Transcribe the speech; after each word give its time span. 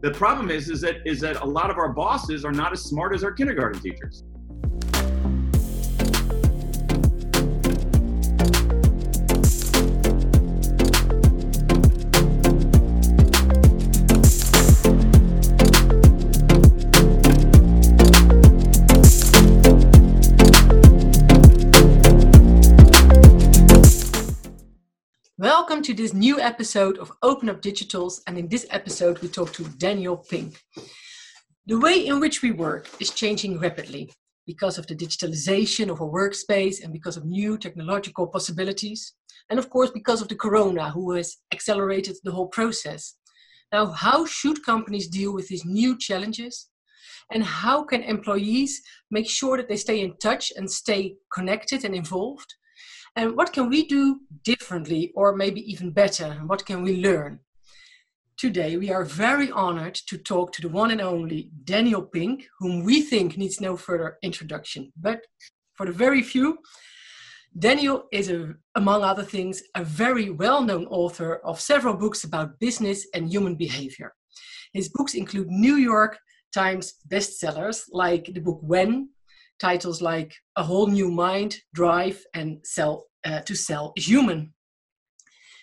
The 0.00 0.12
problem 0.12 0.50
is, 0.50 0.68
is 0.70 0.80
that 0.82 0.96
is 1.04 1.20
that 1.20 1.40
a 1.42 1.44
lot 1.44 1.70
of 1.70 1.78
our 1.78 1.92
bosses 1.92 2.44
are 2.44 2.52
not 2.52 2.72
as 2.72 2.82
smart 2.82 3.14
as 3.14 3.24
our 3.24 3.32
kindergarten 3.32 3.80
teachers. 3.80 4.24
Welcome 25.68 25.84
to 25.84 25.92
this 25.92 26.14
new 26.14 26.40
episode 26.40 26.96
of 26.96 27.12
Open 27.22 27.50
Up 27.50 27.60
Digitals, 27.60 28.22
and 28.26 28.38
in 28.38 28.48
this 28.48 28.66
episode, 28.70 29.18
we 29.18 29.28
talk 29.28 29.52
to 29.52 29.64
Daniel 29.76 30.16
Pink. 30.16 30.64
The 31.66 31.78
way 31.78 32.06
in 32.06 32.20
which 32.20 32.40
we 32.40 32.52
work 32.52 32.88
is 33.00 33.10
changing 33.10 33.58
rapidly 33.58 34.10
because 34.46 34.78
of 34.78 34.86
the 34.86 34.96
digitalization 34.96 35.90
of 35.90 36.00
our 36.00 36.08
workspace 36.08 36.82
and 36.82 36.90
because 36.90 37.18
of 37.18 37.26
new 37.26 37.58
technological 37.58 38.26
possibilities, 38.28 39.12
and 39.50 39.58
of 39.58 39.68
course, 39.68 39.90
because 39.90 40.22
of 40.22 40.28
the 40.28 40.36
corona, 40.36 40.90
who 40.90 41.12
has 41.12 41.36
accelerated 41.52 42.16
the 42.24 42.32
whole 42.32 42.48
process. 42.48 43.16
Now, 43.70 43.88
how 43.88 44.24
should 44.24 44.64
companies 44.64 45.06
deal 45.06 45.34
with 45.34 45.48
these 45.48 45.66
new 45.66 45.98
challenges? 45.98 46.70
And 47.30 47.44
how 47.44 47.84
can 47.84 48.02
employees 48.04 48.80
make 49.10 49.28
sure 49.28 49.58
that 49.58 49.68
they 49.68 49.76
stay 49.76 50.00
in 50.00 50.16
touch 50.16 50.50
and 50.56 50.70
stay 50.70 51.16
connected 51.30 51.84
and 51.84 51.94
involved? 51.94 52.54
And 53.16 53.36
what 53.36 53.52
can 53.52 53.68
we 53.68 53.86
do 53.86 54.20
differently 54.44 55.12
or 55.14 55.34
maybe 55.34 55.60
even 55.70 55.90
better? 55.90 56.24
And 56.24 56.48
what 56.48 56.64
can 56.64 56.82
we 56.82 57.02
learn? 57.02 57.40
Today, 58.36 58.76
we 58.76 58.90
are 58.92 59.04
very 59.04 59.50
honored 59.50 59.96
to 60.06 60.16
talk 60.16 60.52
to 60.52 60.62
the 60.62 60.68
one 60.68 60.92
and 60.92 61.00
only 61.00 61.50
Daniel 61.64 62.02
Pink, 62.02 62.46
whom 62.60 62.84
we 62.84 63.02
think 63.02 63.36
needs 63.36 63.60
no 63.60 63.76
further 63.76 64.16
introduction. 64.22 64.92
But 64.96 65.22
for 65.74 65.86
the 65.86 65.92
very 65.92 66.22
few, 66.22 66.58
Daniel 67.58 68.04
is, 68.12 68.30
a, 68.30 68.54
among 68.76 69.02
other 69.02 69.24
things, 69.24 69.62
a 69.74 69.82
very 69.82 70.30
well 70.30 70.62
known 70.62 70.86
author 70.86 71.36
of 71.44 71.60
several 71.60 71.94
books 71.94 72.22
about 72.22 72.60
business 72.60 73.06
and 73.14 73.28
human 73.28 73.56
behavior. 73.56 74.14
His 74.72 74.88
books 74.88 75.14
include 75.14 75.48
New 75.48 75.76
York 75.76 76.18
Times 76.52 76.94
bestsellers 77.08 77.84
like 77.90 78.26
the 78.32 78.40
book 78.40 78.60
When, 78.62 79.10
titles 79.58 80.00
like 80.00 80.34
A 80.56 80.62
Whole 80.62 80.86
New 80.86 81.10
Mind, 81.10 81.56
Drive, 81.74 82.22
and 82.34 82.58
Sell 82.64 83.06
uh, 83.24 83.40
to 83.40 83.54
Sell 83.54 83.92
is 83.96 84.08
Human. 84.08 84.52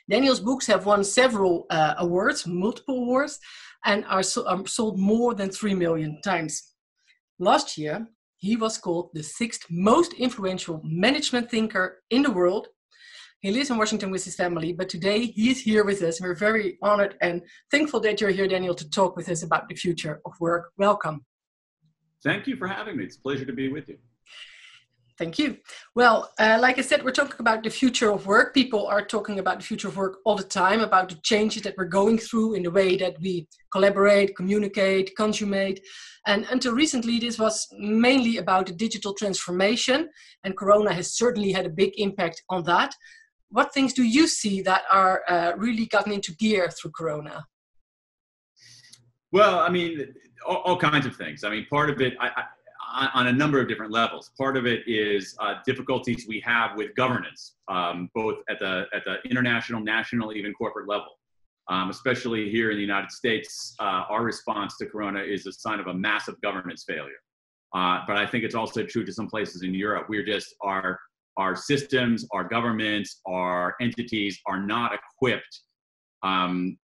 Daniel's 0.10 0.40
books 0.40 0.68
have 0.68 0.86
won 0.86 1.04
several 1.04 1.66
uh, 1.70 1.96
awards, 1.98 2.46
multiple 2.46 3.00
awards, 3.00 3.40
and 3.86 4.06
are, 4.06 4.23
so, 4.23 4.48
are 4.48 4.66
sold 4.68 5.00
more 5.00 5.34
than 5.34 5.50
3 5.50 5.73
million 5.73 6.20
times. 6.23 6.73
Last 7.40 7.78
year, 7.78 8.08
he 8.38 8.56
was 8.56 8.78
called 8.78 9.10
the 9.14 9.23
sixth 9.23 9.66
most 9.70 10.14
influential 10.14 10.82
management 10.84 11.50
thinker 11.50 12.04
in 12.12 12.22
the 12.22 12.32
world. 12.32 12.68
He 13.40 13.52
lives 13.52 13.70
in 13.70 13.78
Washington 13.78 14.12
with 14.12 14.23
his 14.23 14.36
family, 14.36 14.73
but 14.73 14.90
today 14.90 15.26
he 15.26 15.52
is 15.52 15.62
here 15.62 15.84
with 15.84 16.02
us. 16.02 16.22
We're 16.22 16.36
very 16.36 16.78
honored 16.82 17.16
and 17.22 17.42
thankful 17.72 18.00
that 18.02 18.22
you're 18.22 18.32
here, 18.32 18.48
Daniel, 18.48 18.76
to 18.76 18.90
talk 18.90 19.16
with 19.16 19.30
us 19.30 19.44
about 19.44 19.68
the 19.70 19.76
future 19.76 20.22
of 20.26 20.34
work. 20.40 20.72
Welcome. 20.78 21.26
Thank 22.26 22.48
you 22.48 22.58
for 22.58 22.68
having 22.68 22.98
me. 22.98 23.04
It's 23.04 23.18
a 23.18 23.22
pleasure 23.22 23.45
to 23.45 23.54
be 23.54 23.70
with 23.70 23.88
you. 23.88 23.98
Thank 25.18 25.40
you. 25.40 25.58
Well, 25.94 26.32
uh, 26.40 26.58
like 26.59 26.78
I 26.78 26.82
said, 26.82 27.06
we're 27.06 27.12
talking 27.12 27.40
about 27.40 27.64
the 27.64 27.70
future 27.70 28.12
of 28.12 28.26
work. 28.26 28.54
People 28.54 28.88
are 28.88 29.06
talking 29.06 29.40
about 29.40 29.59
the 29.59 29.66
future 29.66 29.88
of 29.88 29.95
work 29.95 30.17
all 30.26 30.36
the 30.36 30.44
time, 30.44 30.82
about 30.82 31.08
the 31.08 31.16
changes 31.23 31.62
that 31.62 31.76
we're 31.78 31.86
going 31.86 32.17
through 32.17 32.56
in 32.56 32.64
the 32.64 32.72
way 32.72 32.98
that 32.98 33.16
we 33.22 33.48
collaborate, 33.72 34.36
communicate, 34.36 35.16
consummate. 35.16 35.80
And 36.26 36.45
until 36.52 36.73
recently, 36.73 37.20
this 37.20 37.38
was 37.40 37.66
mainly 37.78 38.38
about 38.38 38.66
the 38.66 38.73
digital 38.73 39.14
transformation, 39.14 40.10
and 40.44 40.58
Corona 40.58 40.94
has 40.94 41.16
certainly 41.16 41.52
had 41.54 41.67
a 41.67 41.70
big 41.82 41.94
impact 41.98 42.44
on 42.49 42.64
that. 42.64 42.94
What 43.49 43.73
things 43.73 43.94
do 43.94 44.04
you 44.04 44.28
see 44.28 44.61
that 44.64 44.82
are 44.92 45.22
uh, 45.30 45.52
really 45.55 45.86
gotten 45.86 46.11
into 46.11 46.33
gear 46.33 46.70
through 46.72 46.92
Corona? 46.92 47.45
Well, 49.32 49.60
I 49.60 49.70
mean, 49.70 50.14
all, 50.48 50.58
all, 50.58 50.78
kinds 50.78 51.06
of 51.06 51.16
things. 51.16 51.44
I 51.44 51.50
mean, 51.50 51.66
part 51.70 51.89
of 51.89 52.02
it 52.02 52.14
I, 52.20 52.30
I, 52.95 53.10
on 53.14 53.28
a 53.28 53.33
number 53.33 53.60
of 53.60 53.67
different 53.67 53.92
levels. 53.92 54.32
Part 54.38 54.58
of 54.58 54.66
it 54.66 54.88
is 54.88 55.36
uh, 55.39 55.56
difficulties 55.66 56.26
we 56.28 56.39
have 56.42 56.76
with 56.76 56.95
governance, 56.95 57.56
um, 57.67 58.10
both 58.14 58.38
at 58.50 58.60
the 58.60 58.86
at 58.94 59.04
the 59.05 59.17
international, 59.30 59.82
national, 59.82 60.34
even 60.34 60.54
corporate 60.54 60.88
level. 60.88 61.08
Um, 61.67 61.89
especially 61.89 62.52
here 62.52 62.70
in 62.70 62.78
the 62.78 62.82
United 62.82 63.11
States, 63.11 63.76
uh, 63.80 64.04
our 64.08 64.23
response 64.23 64.78
to 64.78 64.86
Corona 64.86 65.22
is 65.22 65.48
a 65.48 65.52
sign 65.52 65.80
of 65.80 65.88
a 65.88 65.94
massive 65.94 66.39
governance 66.42 66.84
failure. 66.88 67.22
Uh, 67.73 68.02
but 68.05 68.17
I 68.17 68.28
think 68.28 68.44
it's 68.44 68.54
also 68.54 68.84
true 68.84 69.04
to 69.04 69.11
some 69.11 69.28
places 69.28 69.64
in 69.64 69.73
Europe. 69.73 70.05
We're 70.08 70.26
just 70.26 70.55
our 70.61 71.00
our 71.38 71.55
systems, 71.55 72.26
our 72.32 72.45
governments, 72.45 73.20
our 73.26 73.76
entities 73.82 74.39
are 74.45 74.60
not 74.60 74.94
equipped 74.94 75.61
um, 76.23 76.78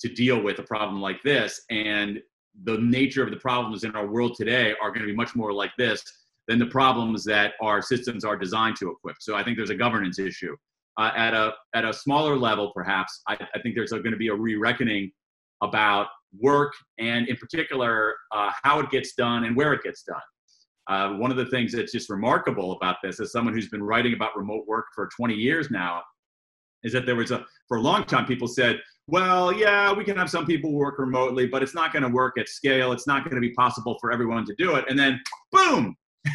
to 0.00 0.08
deal 0.08 0.40
with 0.40 0.58
a 0.58 0.62
problem 0.62 1.00
like 1.00 1.20
this. 1.24 1.62
And 1.70 2.20
the 2.64 2.78
nature 2.78 3.22
of 3.22 3.30
the 3.30 3.36
problems 3.36 3.84
in 3.84 3.94
our 3.94 4.06
world 4.06 4.34
today 4.36 4.74
are 4.82 4.90
going 4.90 5.02
to 5.02 5.06
be 5.06 5.14
much 5.16 5.34
more 5.34 5.52
like 5.52 5.72
this 5.78 6.02
than 6.46 6.58
the 6.58 6.66
problems 6.66 7.24
that 7.24 7.52
our 7.60 7.82
systems 7.82 8.24
are 8.24 8.36
designed 8.36 8.76
to 8.76 8.90
equip. 8.90 9.16
So 9.20 9.36
I 9.36 9.44
think 9.44 9.56
there's 9.56 9.70
a 9.70 9.76
governance 9.76 10.18
issue. 10.18 10.56
Uh, 10.96 11.12
at 11.14 11.32
a 11.32 11.52
at 11.74 11.84
a 11.84 11.92
smaller 11.92 12.36
level, 12.36 12.72
perhaps 12.74 13.22
I, 13.28 13.34
I 13.54 13.60
think 13.60 13.76
there's 13.76 13.92
going 13.92 14.10
to 14.10 14.16
be 14.16 14.28
a 14.28 14.34
re-reckoning 14.34 15.12
about 15.62 16.08
work 16.40 16.72
and, 16.98 17.28
in 17.28 17.36
particular, 17.36 18.14
uh, 18.32 18.50
how 18.62 18.80
it 18.80 18.90
gets 18.90 19.14
done 19.14 19.44
and 19.44 19.56
where 19.56 19.72
it 19.72 19.82
gets 19.82 20.02
done. 20.02 20.20
Uh, 20.88 21.16
one 21.18 21.30
of 21.30 21.36
the 21.36 21.46
things 21.46 21.72
that's 21.72 21.92
just 21.92 22.10
remarkable 22.10 22.72
about 22.72 22.96
this, 23.02 23.20
as 23.20 23.30
someone 23.30 23.54
who's 23.54 23.68
been 23.68 23.82
writing 23.82 24.14
about 24.14 24.36
remote 24.36 24.66
work 24.66 24.86
for 24.94 25.08
20 25.14 25.34
years 25.34 25.70
now, 25.70 26.02
is 26.82 26.92
that 26.92 27.06
there 27.06 27.16
was 27.16 27.30
a 27.30 27.44
for 27.68 27.76
a 27.76 27.80
long 27.80 28.04
time 28.04 28.26
people 28.26 28.48
said 28.48 28.80
well, 29.08 29.52
yeah, 29.54 29.90
we 29.92 30.04
can 30.04 30.16
have 30.18 30.28
some 30.28 30.44
people 30.44 30.70
work 30.72 30.98
remotely, 30.98 31.46
but 31.46 31.62
it's 31.62 31.74
not 31.74 31.94
going 31.94 32.02
to 32.02 32.10
work 32.10 32.38
at 32.38 32.46
scale. 32.46 32.92
It's 32.92 33.06
not 33.06 33.24
going 33.24 33.36
to 33.36 33.40
be 33.40 33.52
possible 33.54 33.96
for 34.00 34.12
everyone 34.12 34.44
to 34.44 34.54
do 34.58 34.74
it. 34.74 34.84
And 34.88 34.98
then, 34.98 35.18
boom, 35.50 35.96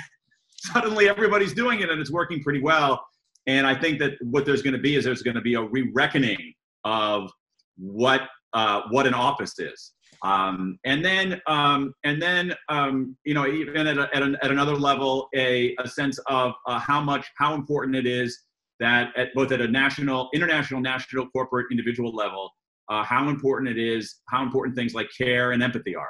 suddenly 0.57 1.07
everybody's 1.07 1.53
doing 1.53 1.81
it 1.81 1.91
and 1.91 2.01
it's 2.01 2.11
working 2.11 2.41
pretty 2.41 2.61
well. 2.61 3.05
And 3.45 3.67
I 3.67 3.79
think 3.79 3.99
that 3.99 4.13
what 4.21 4.45
there's 4.45 4.63
going 4.63 4.73
to 4.73 4.79
be 4.79 4.95
is 4.95 5.05
there's 5.05 5.21
going 5.21 5.35
to 5.35 5.41
be 5.41 5.53
a 5.53 5.61
re-reckoning 5.61 6.53
of 6.83 7.31
what 7.77 8.21
uh, 8.53 8.81
what 8.89 9.05
an 9.05 9.13
office 9.13 9.57
is. 9.59 9.93
Um, 10.23 10.77
and 10.85 11.03
then, 11.03 11.41
um, 11.47 11.93
and 12.03 12.21
then, 12.21 12.53
um, 12.69 13.17
you 13.25 13.33
know, 13.33 13.47
even 13.47 13.87
at, 13.87 13.97
a, 13.97 14.09
at, 14.13 14.23
an, 14.23 14.37
at 14.41 14.51
another 14.51 14.75
level, 14.75 15.27
a, 15.35 15.75
a 15.79 15.87
sense 15.87 16.17
of 16.27 16.53
uh, 16.67 16.79
how 16.79 17.01
much, 17.01 17.27
how 17.37 17.55
important 17.55 17.95
it 17.95 18.05
is 18.05 18.39
that 18.79 19.09
at 19.17 19.33
both 19.33 19.51
at 19.51 19.59
a 19.59 19.67
national, 19.67 20.29
international, 20.33 20.81
national, 20.81 21.27
corporate, 21.29 21.67
individual 21.71 22.13
level, 22.13 22.51
uh, 22.89 23.03
how 23.03 23.29
important 23.29 23.77
it 23.77 23.81
is, 23.81 24.21
how 24.29 24.43
important 24.43 24.75
things 24.75 24.93
like 24.93 25.09
care 25.17 25.51
and 25.51 25.63
empathy 25.63 25.95
are. 25.95 26.09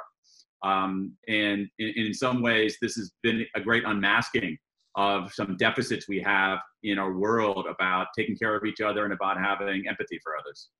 Um, 0.64 1.12
and 1.28 1.68
in, 1.78 1.92
in, 1.96 2.14
some 2.14 2.40
ways, 2.40 2.78
this 2.80 2.94
has 2.94 3.12
been 3.22 3.44
a 3.54 3.60
great 3.60 3.84
unmasking 3.86 4.56
of 4.96 5.32
some 5.32 5.56
deficits 5.58 6.08
we 6.08 6.20
have 6.20 6.58
in 6.82 6.98
our 6.98 7.12
world 7.12 7.66
about 7.68 8.06
taking 8.16 8.36
care 8.36 8.56
of 8.56 8.64
each 8.64 8.80
other 8.80 9.04
and 9.04 9.12
about 9.12 9.36
having 9.38 9.84
empathy 9.88 10.18
for 10.22 10.32
others. 10.38 10.70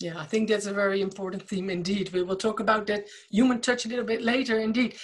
Yeah, 0.00 0.18
I 0.18 0.24
think 0.24 0.48
that's 0.48 0.66
a 0.66 0.72
very 0.72 1.00
important 1.00 1.46
theme 1.48 1.70
indeed. 1.70 2.12
We 2.12 2.24
will 2.24 2.36
talk 2.36 2.58
about 2.58 2.86
that 2.88 3.06
human 3.30 3.60
touch 3.60 3.84
a 3.84 3.88
little 3.88 4.04
bit 4.04 4.22
later, 4.22 4.58
indeed. 4.58 4.96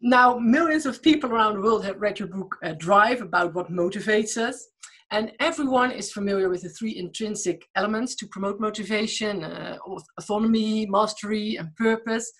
Now, 0.00 0.38
millions 0.38 0.86
of 0.86 1.02
people 1.02 1.30
around 1.30 1.54
the 1.54 1.60
world 1.60 1.84
have 1.84 2.00
read 2.00 2.18
your 2.18 2.28
book 2.28 2.56
uh, 2.62 2.72
Drive 2.78 3.20
about 3.20 3.52
what 3.52 3.70
motivates 3.70 4.38
us. 4.38 4.66
And 5.10 5.32
everyone 5.40 5.90
is 5.90 6.12
familiar 6.12 6.50
with 6.50 6.62
the 6.62 6.68
three 6.68 6.96
intrinsic 6.96 7.66
elements 7.76 8.14
to 8.16 8.26
promote 8.26 8.60
motivation 8.60 9.42
uh, 9.42 9.78
autonomy, 10.18 10.86
mastery, 10.86 11.56
and 11.56 11.74
purpose. 11.76 12.30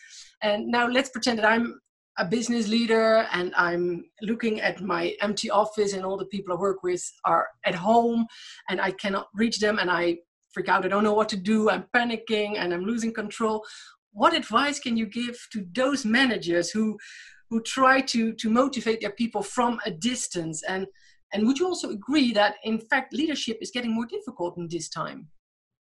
And 0.42 0.66
now 0.66 0.86
let's 0.86 1.08
pretend 1.08 1.38
that 1.38 1.48
I'm 1.48 1.80
a 2.18 2.24
business 2.24 2.68
leader 2.68 3.26
and 3.32 3.54
I'm 3.56 4.04
looking 4.22 4.60
at 4.60 4.82
my 4.82 5.14
empty 5.20 5.50
office 5.50 5.92
and 5.94 6.04
all 6.04 6.18
the 6.18 6.26
people 6.26 6.52
I 6.52 6.60
work 6.60 6.82
with 6.82 7.02
are 7.24 7.46
at 7.64 7.76
home 7.76 8.26
and 8.68 8.80
I 8.80 8.90
cannot 8.90 9.28
reach 9.34 9.60
them 9.60 9.78
and 9.78 9.90
I 9.90 10.18
freak 10.50 10.68
out. 10.68 10.84
I 10.84 10.88
don't 10.88 11.04
know 11.04 11.14
what 11.14 11.28
to 11.30 11.36
do. 11.36 11.70
I'm 11.70 11.86
panicking 11.94 12.58
and 12.58 12.74
I'm 12.74 12.84
losing 12.84 13.14
control. 13.14 13.64
What 14.12 14.34
advice 14.34 14.80
can 14.80 14.96
you 14.96 15.06
give 15.06 15.38
to 15.52 15.64
those 15.72 16.04
managers 16.04 16.70
who 16.70 16.98
who 17.50 17.62
try 17.62 18.00
to 18.02 18.32
to 18.34 18.50
motivate 18.50 19.00
their 19.00 19.12
people 19.12 19.42
from 19.42 19.80
a 19.86 19.90
distance 19.90 20.62
and 20.68 20.86
and 21.32 21.46
would 21.46 21.58
you 21.58 21.66
also 21.66 21.90
agree 21.90 22.32
that, 22.32 22.56
in 22.64 22.78
fact, 22.78 23.12
leadership 23.12 23.58
is 23.60 23.70
getting 23.70 23.94
more 23.94 24.06
difficult 24.06 24.56
in 24.56 24.68
this 24.70 24.88
time? 24.88 25.28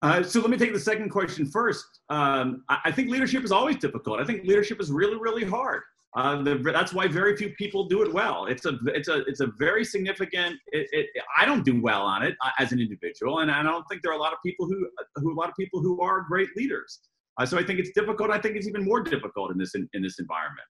Uh, 0.02 0.24
so 0.24 0.40
let 0.40 0.50
me 0.50 0.58
take 0.58 0.74
the 0.74 0.80
second 0.80 1.10
question 1.10 1.46
first. 1.46 1.86
Um, 2.10 2.64
I, 2.70 2.92
think 2.92 3.10
leadership 3.10 3.44
is 3.44 3.52
always 3.52 3.76
difficult. 3.78 4.20
I 4.20 4.26
think 4.26 4.46
leadership 4.46 4.80
is 4.80 4.92
really, 4.92 5.18
really 5.18 5.44
hard. 5.44 5.82
Uh, 6.16 6.42
the, 6.42 6.56
that's 6.56 6.94
why 6.94 7.08
very 7.08 7.36
few 7.36 7.52
people 7.52 7.86
do 7.88 8.02
it 8.02 8.12
well. 8.12 8.46
It's 8.46 8.66
a, 8.66 8.80
it's 8.88 9.10
a, 9.10 9.20
it's 9.26 9.42
a 9.42 9.48
very 9.60 9.84
significant. 9.84 10.56
It, 10.68 10.88
it, 10.92 11.08
I 11.38 11.46
don't 11.46 11.64
do 11.64 11.80
well 11.82 12.02
on 12.02 12.24
it 12.24 12.36
uh, 12.44 12.50
as 12.58 12.72
an 12.72 12.80
individual, 12.80 13.40
and 13.40 13.52
I 13.52 13.62
don't 13.62 13.86
think 13.90 14.02
there 14.02 14.12
are 14.12 14.16
a 14.16 14.22
lot 14.22 14.34
of 14.34 14.40
people 14.44 14.66
who, 14.66 14.88
who, 15.18 15.34
a 15.34 15.38
lot 15.38 15.50
of 15.50 15.56
people 15.56 15.82
who 15.82 16.02
are 16.02 16.22
great 16.22 16.50
leaders. 16.56 17.02
Uh, 17.38 17.46
so 17.46 17.60
I 17.60 17.64
think 17.64 17.80
it's 17.80 17.92
difficult. 17.92 18.32
I 18.32 18.40
think 18.40 18.56
it's 18.56 18.68
even 18.68 18.84
more 18.84 19.02
difficult 19.02 19.52
in 19.52 19.58
this 19.58 19.76
in, 19.76 19.88
in 19.94 20.02
this 20.02 20.18
environment. 20.20 20.68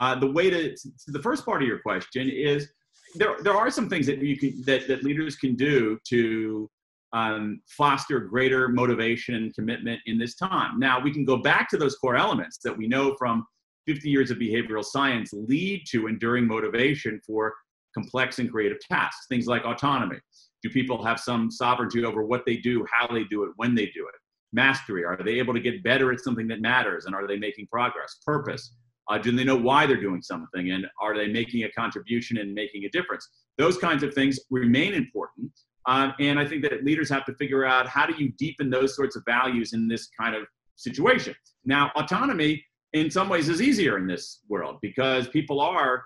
Uh, 0.00 0.14
the 0.14 0.30
way 0.30 0.50
to, 0.50 0.74
to, 0.74 0.88
the 1.08 1.22
first 1.22 1.44
part 1.44 1.62
of 1.62 1.68
your 1.68 1.80
question 1.80 2.28
is 2.28 2.68
there 3.14 3.36
there 3.42 3.56
are 3.56 3.70
some 3.70 3.88
things 3.88 4.06
that 4.06 4.18
you 4.18 4.36
can 4.36 4.62
that, 4.66 4.88
that 4.88 5.02
leaders 5.02 5.36
can 5.36 5.56
do 5.56 5.98
to 6.08 6.70
um, 7.12 7.60
foster 7.66 8.20
greater 8.20 8.68
motivation 8.68 9.34
and 9.34 9.54
commitment 9.54 10.00
in 10.06 10.18
this 10.18 10.36
time. 10.36 10.78
Now 10.78 11.00
we 11.00 11.12
can 11.12 11.24
go 11.24 11.38
back 11.38 11.68
to 11.70 11.76
those 11.76 11.96
core 11.96 12.16
elements 12.16 12.58
that 12.64 12.76
we 12.76 12.86
know 12.86 13.16
from 13.18 13.44
50 13.86 14.08
years 14.08 14.30
of 14.30 14.38
behavioral 14.38 14.84
science 14.84 15.32
lead 15.32 15.84
to 15.90 16.06
enduring 16.06 16.46
motivation 16.46 17.20
for 17.26 17.54
complex 17.94 18.38
and 18.38 18.50
creative 18.50 18.78
tasks. 18.80 19.26
Things 19.28 19.46
like 19.46 19.64
autonomy. 19.64 20.18
Do 20.62 20.70
people 20.70 21.04
have 21.04 21.18
some 21.18 21.50
sovereignty 21.50 22.04
over 22.04 22.22
what 22.22 22.44
they 22.46 22.58
do, 22.58 22.86
how 22.92 23.06
they 23.08 23.24
do 23.24 23.44
it, 23.44 23.50
when 23.56 23.74
they 23.74 23.86
do 23.86 24.06
it? 24.06 24.14
Mastery. 24.52 25.04
Are 25.04 25.16
they 25.16 25.38
able 25.38 25.54
to 25.54 25.60
get 25.60 25.82
better 25.82 26.12
at 26.12 26.20
something 26.20 26.46
that 26.48 26.60
matters 26.60 27.06
and 27.06 27.14
are 27.14 27.26
they 27.26 27.38
making 27.38 27.66
progress? 27.66 28.18
Purpose. 28.24 28.74
Uh, 29.10 29.18
do 29.18 29.32
they 29.32 29.42
know 29.42 29.56
why 29.56 29.86
they're 29.86 30.00
doing 30.00 30.22
something 30.22 30.70
and 30.70 30.86
are 31.00 31.16
they 31.16 31.26
making 31.26 31.64
a 31.64 31.70
contribution 31.72 32.38
and 32.38 32.54
making 32.54 32.84
a 32.84 32.88
difference? 32.90 33.28
Those 33.58 33.76
kinds 33.76 34.04
of 34.04 34.14
things 34.14 34.38
remain 34.50 34.94
important. 34.94 35.50
Um, 35.86 36.12
and 36.20 36.38
I 36.38 36.46
think 36.46 36.62
that 36.62 36.84
leaders 36.84 37.10
have 37.10 37.24
to 37.24 37.34
figure 37.34 37.64
out 37.64 37.88
how 37.88 38.06
do 38.06 38.14
you 38.22 38.30
deepen 38.38 38.70
those 38.70 38.94
sorts 38.94 39.16
of 39.16 39.24
values 39.26 39.72
in 39.72 39.88
this 39.88 40.08
kind 40.18 40.36
of 40.36 40.44
situation. 40.76 41.34
Now, 41.64 41.90
autonomy 41.96 42.64
in 42.92 43.10
some 43.10 43.28
ways 43.28 43.48
is 43.48 43.60
easier 43.60 43.98
in 43.98 44.06
this 44.06 44.40
world 44.48 44.76
because 44.80 45.26
people 45.26 45.60
are 45.60 46.04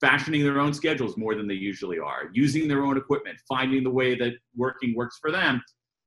fashioning 0.00 0.44
their 0.44 0.60
own 0.60 0.72
schedules 0.72 1.16
more 1.16 1.34
than 1.34 1.48
they 1.48 1.54
usually 1.54 1.98
are, 1.98 2.30
using 2.32 2.68
their 2.68 2.84
own 2.84 2.96
equipment, 2.96 3.38
finding 3.48 3.82
the 3.82 3.90
way 3.90 4.14
that 4.14 4.34
working 4.54 4.94
works 4.94 5.18
for 5.20 5.32
them. 5.32 5.60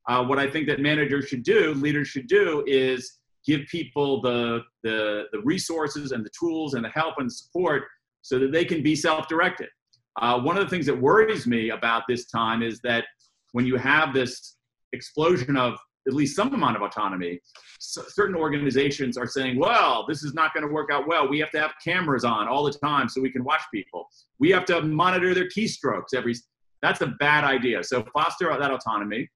Uh, 0.07 0.23
what 0.23 0.39
I 0.39 0.49
think 0.49 0.67
that 0.67 0.79
managers 0.79 1.27
should 1.27 1.43
do, 1.43 1.73
leaders 1.73 2.07
should 2.07 2.27
do, 2.27 2.63
is 2.65 3.18
give 3.45 3.61
people 3.71 4.21
the, 4.21 4.61
the, 4.83 5.23
the 5.31 5.39
resources 5.43 6.11
and 6.11 6.25
the 6.25 6.29
tools 6.37 6.73
and 6.73 6.83
the 6.83 6.89
help 6.89 7.15
and 7.17 7.31
support 7.31 7.83
so 8.21 8.37
that 8.39 8.51
they 8.51 8.65
can 8.65 8.83
be 8.83 8.95
self-directed. 8.95 9.69
Uh, 10.21 10.39
one 10.39 10.57
of 10.57 10.63
the 10.63 10.69
things 10.69 10.85
that 10.85 10.99
worries 10.99 11.47
me 11.47 11.69
about 11.69 12.03
this 12.07 12.25
time 12.25 12.61
is 12.61 12.79
that 12.81 13.05
when 13.53 13.65
you 13.65 13.77
have 13.77 14.13
this 14.13 14.57
explosion 14.93 15.55
of 15.55 15.77
at 16.07 16.13
least 16.13 16.35
some 16.35 16.53
amount 16.53 16.75
of 16.75 16.81
autonomy, 16.81 17.39
certain 17.79 18.35
organizations 18.35 19.17
are 19.17 19.27
saying, 19.27 19.57
well, 19.59 20.05
this 20.07 20.23
is 20.23 20.33
not 20.33 20.53
going 20.53 20.65
to 20.67 20.73
work 20.73 20.89
out 20.91 21.07
well. 21.07 21.29
We 21.29 21.39
have 21.39 21.51
to 21.51 21.59
have 21.59 21.71
cameras 21.83 22.23
on 22.23 22.47
all 22.47 22.63
the 22.63 22.73
time 22.73 23.07
so 23.07 23.21
we 23.21 23.31
can 23.31 23.43
watch 23.43 23.61
people. 23.71 24.07
We 24.39 24.49
have 24.51 24.65
to 24.65 24.81
monitor 24.81 25.33
their 25.33 25.47
keystrokes 25.47 26.13
every. 26.15 26.35
That's 26.81 27.01
a 27.01 27.07
bad 27.19 27.43
idea. 27.43 27.83
So 27.83 28.05
foster 28.13 28.47
that 28.57 28.71
autonomy. 28.71 29.29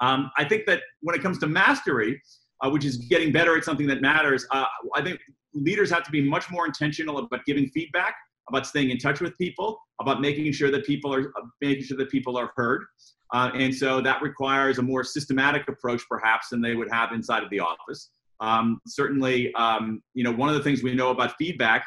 Um, 0.00 0.30
I 0.38 0.44
think 0.44 0.66
that 0.66 0.82
when 1.00 1.14
it 1.14 1.22
comes 1.22 1.38
to 1.38 1.46
mastery, 1.46 2.22
uh, 2.62 2.70
which 2.70 2.84
is 2.84 2.96
getting 2.96 3.32
better 3.32 3.56
at 3.56 3.64
something 3.64 3.86
that 3.86 4.00
matters, 4.00 4.46
uh, 4.50 4.66
I 4.94 5.02
think 5.02 5.20
leaders 5.54 5.90
have 5.90 6.04
to 6.04 6.10
be 6.10 6.22
much 6.22 6.50
more 6.50 6.66
intentional 6.66 7.18
about 7.18 7.44
giving 7.44 7.68
feedback, 7.68 8.14
about 8.48 8.66
staying 8.66 8.90
in 8.90 8.98
touch 8.98 9.20
with 9.20 9.36
people, 9.38 9.80
about 10.00 10.20
making 10.20 10.50
sure 10.52 10.70
that 10.70 10.84
people 10.84 11.14
are 11.14 11.32
making 11.60 11.84
sure 11.84 11.96
that 11.96 12.10
people 12.10 12.36
are 12.36 12.52
heard. 12.56 12.84
Uh, 13.32 13.50
and 13.54 13.74
so 13.74 14.00
that 14.00 14.20
requires 14.22 14.78
a 14.78 14.82
more 14.82 15.04
systematic 15.04 15.68
approach, 15.68 16.02
perhaps, 16.08 16.48
than 16.48 16.60
they 16.60 16.74
would 16.74 16.90
have 16.90 17.12
inside 17.12 17.42
of 17.42 17.50
the 17.50 17.60
office. 17.60 18.10
Um, 18.40 18.80
certainly, 18.86 19.52
um, 19.54 20.02
you 20.14 20.24
know, 20.24 20.32
one 20.32 20.48
of 20.48 20.54
the 20.54 20.62
things 20.62 20.82
we 20.82 20.94
know 20.94 21.10
about 21.10 21.36
feedback 21.38 21.86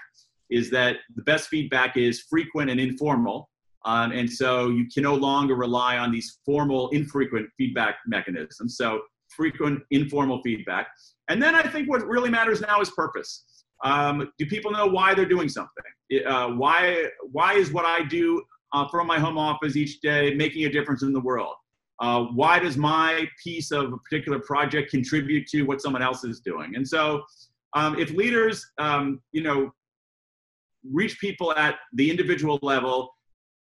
is 0.50 0.70
that 0.70 0.98
the 1.16 1.24
best 1.24 1.50
feedback 1.50 1.98
is 1.98 2.22
frequent 2.22 2.70
and 2.70 2.80
informal. 2.80 3.50
Um, 3.86 4.12
and 4.12 4.32
so 4.32 4.70
you 4.70 4.88
can 4.94 5.04
no 5.04 5.16
longer 5.16 5.56
rely 5.56 5.98
on 5.98 6.12
these 6.12 6.40
formal, 6.46 6.90
infrequent 6.92 7.50
feedback 7.58 7.96
mechanisms. 8.08 8.78
So 8.78 9.02
frequent, 9.36 9.82
informal 9.92 10.42
feedback. 10.44 10.88
And 11.30 11.42
then 11.42 11.56
I 11.56 11.64
think 11.64 11.90
what 11.90 12.06
really 12.06 12.30
matters 12.30 12.62
now 12.62 12.82
is 12.82 12.90
purpose. 12.92 13.46
Um, 13.84 14.32
do 14.38 14.46
people 14.46 14.72
know 14.72 14.88
why 14.88 15.14
they're 15.14 15.26
doing 15.26 15.50
something? 15.50 15.84
Uh, 16.26 16.50
why, 16.50 17.08
why 17.32 17.54
is 17.54 17.72
what 17.72 17.86
I 17.86 18.04
do 18.04 18.42
uh, 18.74 18.88
from 18.88 19.08
my 19.08 19.20
home 19.20 19.38
office 19.38 19.76
each 19.76 20.00
day 20.02 20.34
making 20.34 20.66
a 20.66 20.70
difference 20.70 21.04
in 21.04 21.12
the 21.12 21.20
world? 21.20 21.56
Uh, 22.00 22.24
why 22.34 22.60
does 22.60 22.76
my 22.76 23.28
piece 23.44 23.72
of 23.72 23.94
a 23.94 23.98
particular 23.98 24.40
project 24.40 24.90
contribute 24.92 25.48
to 25.48 25.64
what 25.64 25.82
someone 25.82 26.02
else 26.02 26.24
is 26.24 26.40
doing? 26.40 26.76
And 26.76 26.88
so, 26.88 27.24
um, 27.76 27.98
if 28.00 28.12
leaders, 28.12 28.66
um, 28.78 29.22
you 29.32 29.42
know, 29.42 29.72
reach 30.92 31.20
people 31.20 31.54
at 31.54 31.76
the 31.94 32.10
individual 32.10 32.60
level, 32.62 33.16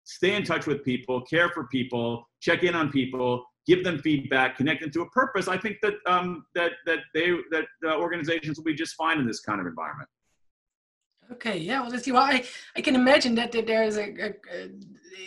stay 0.03 0.35
in 0.35 0.43
touch 0.43 0.65
with 0.65 0.83
people, 0.83 1.21
care 1.21 1.49
for 1.49 1.65
people, 1.65 2.27
check 2.41 2.63
in 2.63 2.75
on 2.75 2.91
people, 2.91 3.45
give 3.67 3.83
them 3.83 3.99
feedback, 3.99 4.57
connect 4.57 4.81
them 4.81 4.91
to 4.91 5.01
a 5.01 5.09
purpose, 5.09 5.47
I 5.47 5.57
think 5.57 5.77
that 5.81 5.93
um, 6.07 6.45
that 6.55 6.71
that 6.85 6.99
they 7.13 7.31
that 7.51 7.65
uh, 7.85 7.97
organizations 7.97 8.57
will 8.57 8.65
be 8.65 8.73
just 8.73 8.95
fine 8.95 9.19
in 9.19 9.27
this 9.27 9.39
kind 9.39 9.59
of 9.59 9.67
environment. 9.67 10.09
Okay, 11.33 11.57
yeah, 11.57 11.81
well, 11.81 11.89
let's 11.89 12.03
see. 12.03 12.11
Well, 12.11 12.23
I, 12.23 12.43
I 12.75 12.81
can 12.81 12.95
imagine 12.95 13.35
that, 13.35 13.53
that 13.53 13.65
there 13.65 13.83
is 13.83 13.95
a, 13.95 14.03
a, 14.03 14.29
a, 14.53 14.69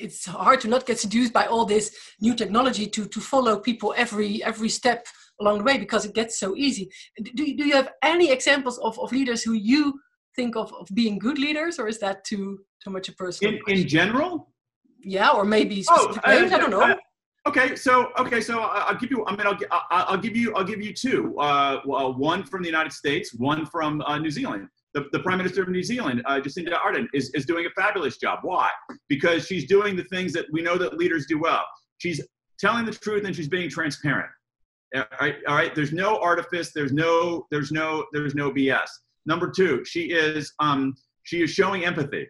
it's 0.01 0.27
hard 0.27 0.61
to 0.61 0.69
not 0.69 0.85
get 0.85 0.99
seduced 0.99 1.33
by 1.33 1.47
all 1.47 1.65
this 1.65 1.97
new 2.21 2.35
technology 2.35 2.87
to 2.87 3.07
to 3.07 3.21
follow 3.21 3.59
people 3.59 3.95
every 3.97 4.43
every 4.45 4.69
step 4.69 5.07
along 5.41 5.59
the 5.59 5.65
way 5.65 5.79
because 5.79 6.05
it 6.05 6.15
gets 6.15 6.39
so 6.39 6.55
easy. 6.57 6.91
Do, 7.23 7.33
do 7.33 7.65
you 7.67 7.75
have 7.75 7.91
any 8.03 8.31
examples 8.31 8.79
of, 8.79 8.99
of 8.99 9.13
leaders 9.13 9.43
who 9.43 9.55
you 9.55 9.99
think 10.37 10.57
of, 10.57 10.73
of 10.75 10.89
being 10.93 11.19
good 11.19 11.39
leaders, 11.39 11.79
or 11.79 11.89
is 11.89 11.99
that 12.01 12.25
too 12.25 12.59
too 12.83 12.91
much 12.91 13.09
a 13.09 13.13
personal? 13.13 13.55
In, 13.67 13.79
in 13.79 13.89
general? 13.89 14.53
Yeah, 15.01 15.31
or 15.31 15.45
maybe 15.45 15.83
specific 15.83 16.23
oh. 16.27 16.31
I, 16.31 16.45
I 16.45 16.59
don't 16.59 16.71
know. 16.71 16.83
I, 16.83 16.97
Okay, 17.47 17.77
so 17.77 18.11
okay, 18.19 18.41
so 18.41 18.61
I'll 18.61 18.97
give 18.97 19.11
you. 19.11 19.25
I 19.27 19.37
mean, 19.37 19.47
I'll, 19.47 19.83
I'll 19.91 20.17
give 20.19 20.35
you. 20.35 20.55
I'll 20.55 20.65
give 20.65 20.81
you 20.81 20.95
two. 20.95 21.39
Uh, 21.39 21.81
one 21.83 22.43
from 22.45 22.63
the 22.63 22.69
United 22.69 22.93
States, 22.93 23.35
one 23.35 23.67
from 23.67 24.01
uh, 24.03 24.19
New 24.19 24.31
Zealand. 24.31 24.69
The, 24.95 25.07
the 25.13 25.19
Prime 25.19 25.39
Minister 25.39 25.63
of 25.63 25.69
New 25.69 25.83
Zealand, 25.83 26.23
uh, 26.25 26.41
Jacinda 26.41 26.79
Ardern, 26.79 27.07
is, 27.13 27.31
is 27.35 27.45
doing 27.45 27.67
a 27.67 27.71
fabulous 27.71 28.17
job. 28.17 28.39
Why? 28.43 28.71
Because 29.09 29.47
she's 29.47 29.67
doing 29.67 29.97
the 29.97 30.05
things 30.05 30.33
that 30.35 30.47
we 30.53 30.63
know 30.63 30.79
that 30.79 30.97
leaders 30.97 31.27
do 31.27 31.39
well. 31.39 31.65
She's 31.99 32.21
telling 32.59 32.87
the 32.87 32.93
truth 32.93 33.25
and 33.27 33.35
she's 33.35 33.49
being 33.49 33.69
transparent. 33.69 34.31
All 34.95 35.05
right, 35.21 35.35
all 35.49 35.57
right. 35.57 35.75
There's 35.75 35.93
no 35.93 36.19
artifice. 36.21 36.73
There's 36.73 36.93
no. 36.93 37.47
There's 37.51 37.73
no. 37.73 38.07
There's 38.13 38.35
no 38.35 38.53
BS. 38.53 38.89
Number 39.27 39.51
two, 39.51 39.85
she 39.85 40.13
is. 40.13 40.51
Um, 40.61 40.95
she 41.25 41.43
is 41.43 41.51
showing 41.51 41.85
empathy 41.85 42.27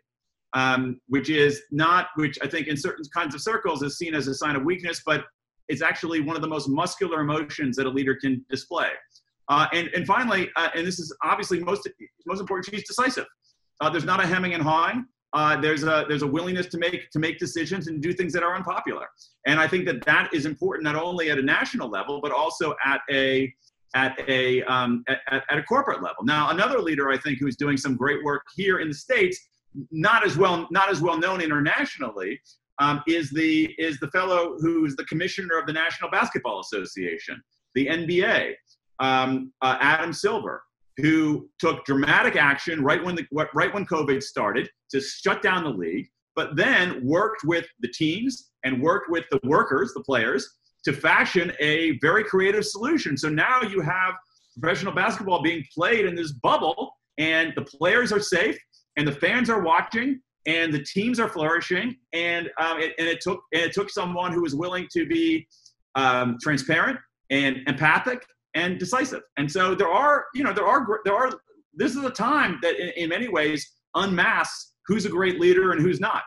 um, 0.54 1.00
which 1.08 1.28
is 1.30 1.62
not, 1.70 2.08
which 2.16 2.38
I 2.42 2.46
think 2.46 2.68
in 2.68 2.76
certain 2.76 3.04
kinds 3.12 3.34
of 3.34 3.40
circles 3.40 3.82
is 3.82 3.98
seen 3.98 4.14
as 4.14 4.28
a 4.28 4.34
sign 4.34 4.56
of 4.56 4.62
weakness, 4.62 5.02
but 5.04 5.24
it's 5.68 5.82
actually 5.82 6.20
one 6.20 6.36
of 6.36 6.42
the 6.42 6.48
most 6.48 6.68
muscular 6.68 7.20
emotions 7.20 7.76
that 7.76 7.86
a 7.86 7.90
leader 7.90 8.16
can 8.20 8.44
display. 8.48 8.88
Uh, 9.48 9.66
and, 9.72 9.88
and 9.88 10.06
finally, 10.06 10.50
uh, 10.56 10.68
and 10.74 10.86
this 10.86 10.98
is 10.98 11.14
obviously 11.22 11.60
most, 11.60 11.88
most 12.26 12.40
important, 12.40 12.72
she's 12.72 12.86
decisive. 12.86 13.26
Uh, 13.80 13.90
there's 13.90 14.04
not 14.04 14.22
a 14.22 14.26
hemming 14.26 14.54
and 14.54 14.62
hawing. 14.62 15.04
Uh, 15.34 15.60
there's 15.60 15.82
a 15.82 16.06
there's 16.08 16.22
a 16.22 16.26
willingness 16.26 16.66
to 16.66 16.78
make 16.78 17.10
to 17.10 17.18
make 17.18 17.38
decisions 17.38 17.88
and 17.88 18.00
do 18.00 18.12
things 18.12 18.32
that 18.32 18.44
are 18.44 18.54
unpopular. 18.54 19.06
And 19.48 19.58
I 19.58 19.66
think 19.66 19.84
that 19.86 20.04
that 20.04 20.32
is 20.32 20.46
important 20.46 20.84
not 20.84 20.94
only 20.94 21.28
at 21.30 21.38
a 21.38 21.42
national 21.42 21.90
level 21.90 22.20
but 22.20 22.30
also 22.30 22.76
at 22.84 23.00
a 23.10 23.52
at 23.96 24.16
a 24.28 24.62
um, 24.62 25.02
at, 25.08 25.42
at 25.50 25.58
a 25.58 25.62
corporate 25.64 26.04
level. 26.04 26.22
Now, 26.22 26.50
another 26.50 26.78
leader 26.78 27.10
I 27.10 27.18
think 27.18 27.40
who's 27.40 27.56
doing 27.56 27.76
some 27.76 27.96
great 27.96 28.22
work 28.22 28.44
here 28.54 28.78
in 28.78 28.86
the 28.86 28.94
states 28.94 29.36
not 29.90 30.24
as 30.24 30.36
well 30.36 30.68
not 30.70 30.90
as 30.90 31.00
well 31.00 31.18
known 31.18 31.40
internationally 31.40 32.40
um, 32.78 33.02
is 33.06 33.30
the 33.30 33.74
is 33.78 33.98
the 34.00 34.08
fellow 34.08 34.56
who's 34.58 34.96
the 34.96 35.04
commissioner 35.04 35.58
of 35.58 35.66
the 35.66 35.72
National 35.72 36.10
Basketball 36.10 36.60
Association, 36.60 37.42
the 37.74 37.86
NBA, 37.86 38.54
um, 39.00 39.52
uh, 39.62 39.76
Adam 39.80 40.12
Silver, 40.12 40.62
who 40.96 41.48
took 41.58 41.84
dramatic 41.84 42.36
action 42.36 42.82
right 42.82 43.02
when 43.02 43.14
the 43.14 43.26
right 43.54 43.72
when 43.72 43.86
COVID 43.86 44.22
started 44.22 44.68
to 44.90 45.00
shut 45.00 45.42
down 45.42 45.64
the 45.64 45.70
league, 45.70 46.08
but 46.34 46.56
then 46.56 47.00
worked 47.04 47.44
with 47.44 47.66
the 47.80 47.88
teams 47.88 48.50
and 48.64 48.82
worked 48.82 49.10
with 49.10 49.24
the 49.30 49.40
workers, 49.44 49.92
the 49.94 50.02
players, 50.02 50.48
to 50.84 50.92
fashion 50.92 51.52
a 51.60 51.98
very 51.98 52.24
creative 52.24 52.64
solution. 52.64 53.16
So 53.16 53.28
now 53.28 53.62
you 53.62 53.80
have 53.80 54.14
professional 54.58 54.94
basketball 54.94 55.42
being 55.42 55.64
played 55.74 56.06
in 56.06 56.14
this 56.14 56.32
bubble, 56.32 56.92
and 57.18 57.52
the 57.56 57.62
players 57.62 58.12
are 58.12 58.20
safe 58.20 58.58
and 58.96 59.06
the 59.06 59.12
fans 59.12 59.50
are 59.50 59.60
watching 59.60 60.20
and 60.46 60.72
the 60.72 60.82
teams 60.82 61.18
are 61.18 61.28
flourishing 61.28 61.96
and 62.12 62.50
um, 62.58 62.78
it, 62.78 62.92
and 62.98 63.08
it 63.08 63.20
took 63.20 63.40
and 63.52 63.62
it 63.62 63.72
took 63.72 63.90
someone 63.90 64.32
who 64.32 64.42
was 64.42 64.54
willing 64.54 64.86
to 64.92 65.06
be 65.06 65.46
um, 65.94 66.36
transparent 66.42 66.98
and 67.30 67.58
empathic 67.66 68.24
and 68.54 68.78
decisive 68.78 69.22
and 69.36 69.50
so 69.50 69.74
there 69.74 69.88
are 69.88 70.26
you 70.34 70.44
know 70.44 70.52
there 70.52 70.66
are 70.66 71.00
there 71.04 71.14
are 71.14 71.30
this 71.72 71.96
is 71.96 72.04
a 72.04 72.10
time 72.10 72.58
that 72.62 72.76
in, 72.78 72.88
in 72.90 73.08
many 73.08 73.28
ways 73.28 73.74
unmasks 73.96 74.74
who's 74.86 75.06
a 75.06 75.08
great 75.08 75.40
leader 75.40 75.72
and 75.72 75.80
who's 75.80 76.00
not 76.00 76.22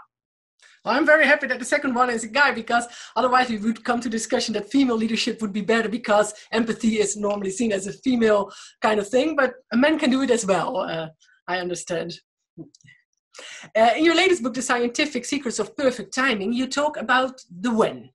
well, 0.87 0.95
I'm 0.95 1.05
very 1.05 1.25
happy 1.25 1.47
that 1.47 1.59
the 1.59 1.65
second 1.65 1.95
one 1.95 2.09
is 2.09 2.23
a 2.23 2.29
guy 2.29 2.53
because 2.53 2.85
otherwise 3.17 3.49
we 3.49 3.57
would 3.57 3.83
come 3.83 3.99
to 3.99 4.07
discussion 4.07 4.53
that 4.53 4.71
female 4.71 4.95
leadership 4.95 5.41
would 5.41 5.51
be 5.51 5.59
better 5.59 5.89
because 5.89 6.33
empathy 6.53 6.99
is 6.99 7.17
normally 7.17 7.49
seen 7.49 7.73
as 7.73 7.87
a 7.87 7.91
female 7.91 8.53
kind 8.81 8.97
of 8.97 9.09
thing, 9.09 9.35
but 9.35 9.55
a 9.73 9.75
man 9.75 9.99
can 9.99 10.09
do 10.09 10.21
it 10.21 10.31
as 10.31 10.45
well. 10.45 10.77
Uh, 10.77 11.07
I 11.45 11.57
understand. 11.57 12.13
Uh, 12.57 13.91
in 13.95 14.03
your 14.03 14.15
latest 14.15 14.41
book, 14.41 14.53
The 14.53 14.61
Scientific 14.61 15.23
Secrets 15.25 15.59
of 15.59 15.75
Perfect 15.77 16.13
Timing, 16.13 16.53
you 16.53 16.67
talk 16.67 16.97
about 16.97 17.41
the 17.61 17.71
when. 17.71 18.09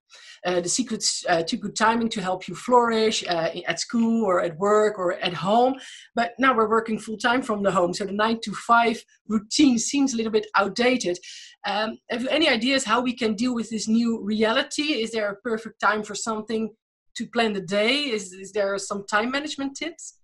uh, 0.45 0.59
the 0.59 0.69
secrets 0.69 1.23
uh, 1.29 1.41
to 1.43 1.57
good 1.57 1.75
timing 1.75 2.09
to 2.09 2.21
help 2.21 2.47
you 2.47 2.55
flourish 2.55 3.23
uh, 3.27 3.49
at 3.65 3.79
school 3.79 4.25
or 4.25 4.41
at 4.41 4.57
work 4.57 4.99
or 4.99 5.13
at 5.13 5.33
home. 5.33 5.75
But 6.15 6.33
now 6.37 6.55
we're 6.55 6.69
working 6.69 6.99
full 6.99 7.17
time 7.17 7.41
from 7.41 7.63
the 7.63 7.71
home, 7.71 7.93
so 7.93 8.05
the 8.05 8.11
nine 8.11 8.39
to 8.43 8.51
five 8.51 9.03
routine 9.27 9.79
seems 9.79 10.13
a 10.13 10.17
little 10.17 10.31
bit 10.31 10.47
outdated. 10.55 11.17
Um, 11.65 11.97
have 12.09 12.23
you 12.23 12.29
any 12.29 12.49
ideas 12.49 12.83
how 12.83 13.01
we 13.01 13.13
can 13.13 13.35
deal 13.35 13.55
with 13.55 13.69
this 13.69 13.87
new 13.87 14.21
reality? 14.21 15.01
Is 15.01 15.11
there 15.11 15.29
a 15.29 15.35
perfect 15.37 15.79
time 15.79 16.03
for 16.03 16.15
something 16.15 16.71
to 17.15 17.27
plan 17.27 17.53
the 17.53 17.61
day? 17.61 18.09
Is, 18.09 18.33
is 18.33 18.51
there 18.51 18.77
some 18.77 19.05
time 19.05 19.31
management 19.31 19.77
tips? 19.77 20.19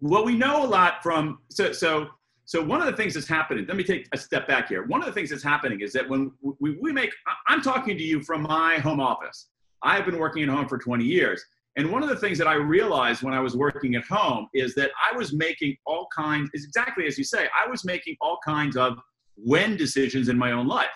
Well, 0.00 0.24
we 0.24 0.34
know 0.34 0.64
a 0.64 0.66
lot 0.66 1.02
from 1.02 1.38
so 1.50 1.72
so 1.72 2.08
so 2.46 2.62
one 2.62 2.80
of 2.80 2.86
the 2.86 2.96
things 2.96 3.14
that's 3.14 3.26
happening. 3.26 3.66
Let 3.66 3.76
me 3.76 3.82
take 3.82 4.08
a 4.12 4.16
step 4.16 4.46
back 4.46 4.68
here. 4.68 4.86
One 4.86 5.00
of 5.00 5.06
the 5.06 5.12
things 5.12 5.30
that's 5.30 5.42
happening 5.42 5.80
is 5.80 5.92
that 5.92 6.08
when 6.08 6.30
we, 6.60 6.78
we 6.80 6.92
make, 6.92 7.10
I'm 7.48 7.60
talking 7.60 7.98
to 7.98 8.02
you 8.02 8.22
from 8.22 8.42
my 8.42 8.76
home 8.76 9.00
office. 9.00 9.48
I've 9.82 10.06
been 10.06 10.18
working 10.18 10.44
at 10.44 10.48
home 10.48 10.68
for 10.68 10.78
20 10.78 11.04
years. 11.04 11.44
And 11.76 11.90
one 11.90 12.04
of 12.04 12.08
the 12.08 12.16
things 12.16 12.38
that 12.38 12.46
I 12.46 12.54
realized 12.54 13.22
when 13.22 13.34
I 13.34 13.40
was 13.40 13.56
working 13.56 13.96
at 13.96 14.04
home 14.04 14.46
is 14.54 14.76
that 14.76 14.92
I 15.04 15.14
was 15.16 15.32
making 15.32 15.76
all 15.86 16.06
kinds, 16.16 16.50
exactly 16.54 17.06
as 17.06 17.18
you 17.18 17.24
say, 17.24 17.48
I 17.54 17.68
was 17.68 17.84
making 17.84 18.16
all 18.20 18.38
kinds 18.44 18.76
of 18.76 18.96
when 19.36 19.76
decisions 19.76 20.28
in 20.28 20.38
my 20.38 20.52
own 20.52 20.68
life. 20.68 20.86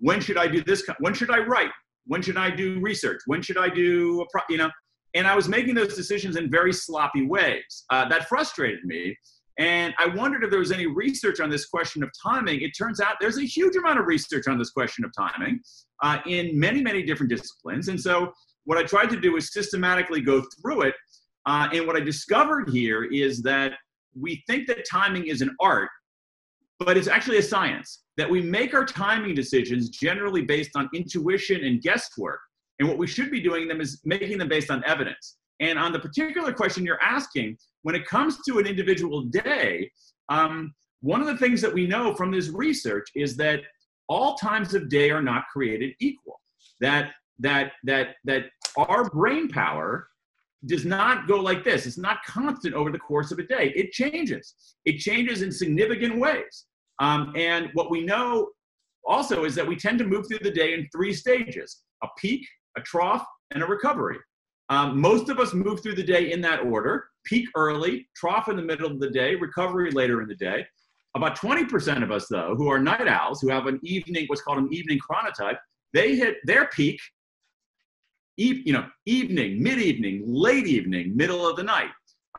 When 0.00 0.20
should 0.20 0.36
I 0.36 0.48
do 0.48 0.62
this? 0.62 0.84
When 0.98 1.14
should 1.14 1.30
I 1.30 1.38
write? 1.38 1.70
When 2.06 2.22
should 2.22 2.36
I 2.36 2.50
do 2.50 2.80
research? 2.80 3.20
When 3.26 3.40
should 3.40 3.56
I 3.56 3.68
do, 3.68 4.20
a 4.22 4.26
pro, 4.30 4.42
you 4.50 4.58
know? 4.58 4.70
And 5.14 5.28
I 5.28 5.36
was 5.36 5.48
making 5.48 5.74
those 5.74 5.94
decisions 5.94 6.36
in 6.36 6.50
very 6.50 6.72
sloppy 6.72 7.24
ways. 7.24 7.84
Uh, 7.88 8.06
that 8.08 8.28
frustrated 8.28 8.84
me. 8.84 9.16
And 9.58 9.92
I 9.98 10.06
wondered 10.06 10.44
if 10.44 10.50
there 10.50 10.60
was 10.60 10.70
any 10.70 10.86
research 10.86 11.40
on 11.40 11.50
this 11.50 11.66
question 11.66 12.04
of 12.04 12.10
timing. 12.22 12.60
It 12.60 12.70
turns 12.78 13.00
out 13.00 13.16
there's 13.20 13.38
a 13.38 13.44
huge 13.44 13.74
amount 13.74 13.98
of 13.98 14.06
research 14.06 14.46
on 14.46 14.56
this 14.56 14.70
question 14.70 15.04
of 15.04 15.12
timing 15.16 15.60
uh, 16.02 16.18
in 16.26 16.58
many, 16.58 16.80
many 16.80 17.02
different 17.02 17.30
disciplines. 17.30 17.88
And 17.88 18.00
so, 18.00 18.32
what 18.64 18.78
I 18.78 18.84
tried 18.84 19.10
to 19.10 19.20
do 19.20 19.36
is 19.36 19.52
systematically 19.52 20.20
go 20.20 20.44
through 20.60 20.82
it. 20.82 20.94
Uh, 21.46 21.68
and 21.72 21.86
what 21.86 21.96
I 21.96 22.00
discovered 22.00 22.68
here 22.68 23.04
is 23.04 23.42
that 23.42 23.72
we 24.14 24.44
think 24.46 24.68
that 24.68 24.84
timing 24.88 25.26
is 25.28 25.40
an 25.40 25.56
art, 25.60 25.88
but 26.78 26.96
it's 26.96 27.08
actually 27.08 27.38
a 27.38 27.42
science. 27.42 28.02
That 28.16 28.28
we 28.28 28.42
make 28.42 28.74
our 28.74 28.84
timing 28.84 29.34
decisions 29.34 29.88
generally 29.88 30.42
based 30.42 30.72
on 30.76 30.88
intuition 30.94 31.64
and 31.64 31.80
guesswork. 31.80 32.40
And 32.78 32.88
what 32.88 32.98
we 32.98 33.06
should 33.06 33.30
be 33.30 33.40
doing 33.40 33.66
them 33.66 33.80
is 33.80 34.00
making 34.04 34.38
them 34.38 34.48
based 34.48 34.70
on 34.70 34.84
evidence. 34.84 35.38
And 35.60 35.78
on 35.78 35.92
the 35.92 35.98
particular 35.98 36.52
question 36.52 36.84
you're 36.84 37.02
asking, 37.02 37.58
when 37.82 37.94
it 37.94 38.06
comes 38.06 38.38
to 38.46 38.58
an 38.58 38.66
individual 38.66 39.22
day, 39.22 39.90
um, 40.28 40.74
one 41.00 41.20
of 41.20 41.26
the 41.26 41.36
things 41.36 41.60
that 41.62 41.72
we 41.72 41.86
know 41.86 42.14
from 42.14 42.30
this 42.30 42.48
research 42.48 43.08
is 43.14 43.36
that 43.36 43.60
all 44.08 44.34
times 44.36 44.74
of 44.74 44.88
day 44.88 45.10
are 45.10 45.22
not 45.22 45.44
created 45.52 45.94
equal. 46.00 46.40
That 46.80 47.12
that 47.40 47.72
that 47.84 48.16
that 48.24 48.46
our 48.76 49.08
brain 49.10 49.48
power 49.48 50.08
does 50.66 50.84
not 50.84 51.28
go 51.28 51.36
like 51.36 51.62
this. 51.62 51.86
It's 51.86 51.98
not 51.98 52.18
constant 52.26 52.74
over 52.74 52.90
the 52.90 52.98
course 52.98 53.30
of 53.30 53.38
a 53.38 53.44
day. 53.44 53.72
It 53.76 53.92
changes. 53.92 54.54
It 54.84 54.98
changes 54.98 55.42
in 55.42 55.52
significant 55.52 56.18
ways. 56.18 56.66
Um, 56.98 57.32
and 57.36 57.70
what 57.74 57.90
we 57.90 58.02
know 58.02 58.48
also 59.06 59.44
is 59.44 59.54
that 59.54 59.66
we 59.66 59.76
tend 59.76 60.00
to 60.00 60.04
move 60.04 60.26
through 60.26 60.40
the 60.42 60.50
day 60.50 60.74
in 60.74 60.88
three 60.92 61.12
stages: 61.12 61.82
a 62.02 62.08
peak, 62.18 62.46
a 62.76 62.80
trough, 62.80 63.24
and 63.52 63.62
a 63.62 63.66
recovery. 63.66 64.18
Um, 64.70 65.00
most 65.00 65.28
of 65.30 65.38
us 65.38 65.54
move 65.54 65.82
through 65.82 65.94
the 65.94 66.02
day 66.02 66.32
in 66.32 66.40
that 66.42 66.60
order 66.60 67.06
peak 67.24 67.48
early, 67.54 68.08
trough 68.16 68.48
in 68.48 68.56
the 68.56 68.62
middle 68.62 68.90
of 68.90 69.00
the 69.00 69.10
day, 69.10 69.34
recovery 69.34 69.90
later 69.90 70.22
in 70.22 70.28
the 70.28 70.34
day. 70.34 70.66
About 71.14 71.38
20% 71.38 72.02
of 72.02 72.10
us, 72.10 72.26
though, 72.28 72.54
who 72.56 72.68
are 72.68 72.78
night 72.78 73.06
owls, 73.06 73.40
who 73.40 73.48
have 73.48 73.66
an 73.66 73.78
evening, 73.82 74.24
what's 74.28 74.42
called 74.42 74.58
an 74.58 74.72
evening 74.72 74.98
chronotype, 74.98 75.58
they 75.92 76.16
hit 76.16 76.36
their 76.44 76.66
peak, 76.66 76.98
you 78.36 78.72
know, 78.72 78.86
evening, 79.04 79.62
mid-evening, 79.62 80.22
late 80.26 80.66
evening, 80.66 81.16
middle 81.16 81.46
of 81.46 81.56
the 81.56 81.62
night. 81.62 81.90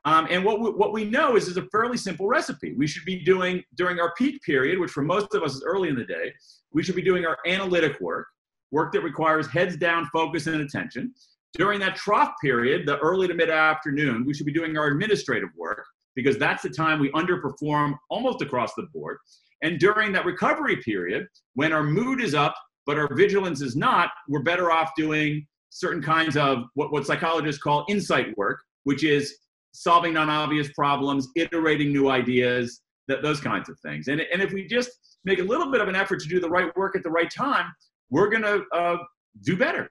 Um, 0.05 0.27
and 0.29 0.45
what 0.45 0.59
we, 0.61 0.69
what 0.69 0.93
we 0.93 1.03
know 1.03 1.35
is 1.35 1.47
is 1.47 1.57
a 1.57 1.63
fairly 1.63 1.97
simple 1.97 2.27
recipe. 2.27 2.73
We 2.73 2.87
should 2.87 3.05
be 3.05 3.21
doing 3.21 3.63
during 3.75 3.99
our 3.99 4.13
peak 4.15 4.41
period, 4.43 4.79
which 4.79 4.91
for 4.91 5.03
most 5.03 5.33
of 5.33 5.43
us 5.43 5.55
is 5.55 5.63
early 5.63 5.89
in 5.89 5.95
the 5.95 6.05
day. 6.05 6.33
We 6.71 6.83
should 6.83 6.95
be 6.95 7.01
doing 7.01 7.25
our 7.25 7.37
analytic 7.45 7.99
work, 7.99 8.27
work 8.71 8.93
that 8.93 9.01
requires 9.01 9.47
heads 9.47 9.75
down, 9.75 10.05
focus, 10.13 10.47
and 10.47 10.61
attention. 10.61 11.13
During 11.53 11.79
that 11.79 11.95
trough 11.95 12.33
period, 12.41 12.85
the 12.85 12.97
early 12.99 13.27
to 13.27 13.33
mid 13.33 13.49
afternoon, 13.49 14.25
we 14.25 14.33
should 14.33 14.45
be 14.45 14.53
doing 14.53 14.77
our 14.77 14.87
administrative 14.87 15.49
work 15.57 15.85
because 16.15 16.37
that's 16.37 16.63
the 16.63 16.69
time 16.69 16.99
we 16.99 17.11
underperform 17.11 17.95
almost 18.09 18.41
across 18.41 18.73
the 18.75 18.87
board. 18.93 19.17
And 19.61 19.79
during 19.79 20.11
that 20.13 20.25
recovery 20.25 20.77
period, 20.77 21.27
when 21.55 21.73
our 21.73 21.83
mood 21.83 22.21
is 22.21 22.33
up, 22.33 22.55
but 22.85 22.97
our 22.97 23.13
vigilance 23.13 23.61
is 23.61 23.75
not, 23.75 24.09
we're 24.27 24.41
better 24.41 24.71
off 24.71 24.91
doing 24.95 25.45
certain 25.69 26.01
kinds 26.01 26.37
of 26.37 26.63
what, 26.73 26.91
what 26.91 27.05
psychologists 27.05 27.61
call 27.61 27.85
insight 27.89 28.35
work, 28.37 28.59
which 28.83 29.03
is 29.03 29.35
solving 29.71 30.13
non 30.13 30.29
obvious 30.29 30.71
problems, 30.73 31.27
iterating 31.35 31.91
new 31.91 32.09
ideas, 32.09 32.81
those 33.07 33.39
kinds 33.39 33.69
of 33.69 33.79
things. 33.79 34.07
And, 34.07 34.21
and 34.21 34.41
if 34.41 34.51
we 34.53 34.67
just 34.67 34.89
make 35.25 35.39
a 35.39 35.43
little 35.43 35.71
bit 35.71 35.81
of 35.81 35.87
an 35.87 35.95
effort 35.95 36.19
to 36.21 36.27
do 36.27 36.39
the 36.39 36.49
right 36.49 36.75
work 36.77 36.95
at 36.95 37.03
the 37.03 37.09
right 37.09 37.29
time, 37.29 37.65
we're 38.09 38.29
going 38.29 38.43
to 38.43 38.63
uh, 38.73 38.97
do 39.43 39.57
better. 39.57 39.87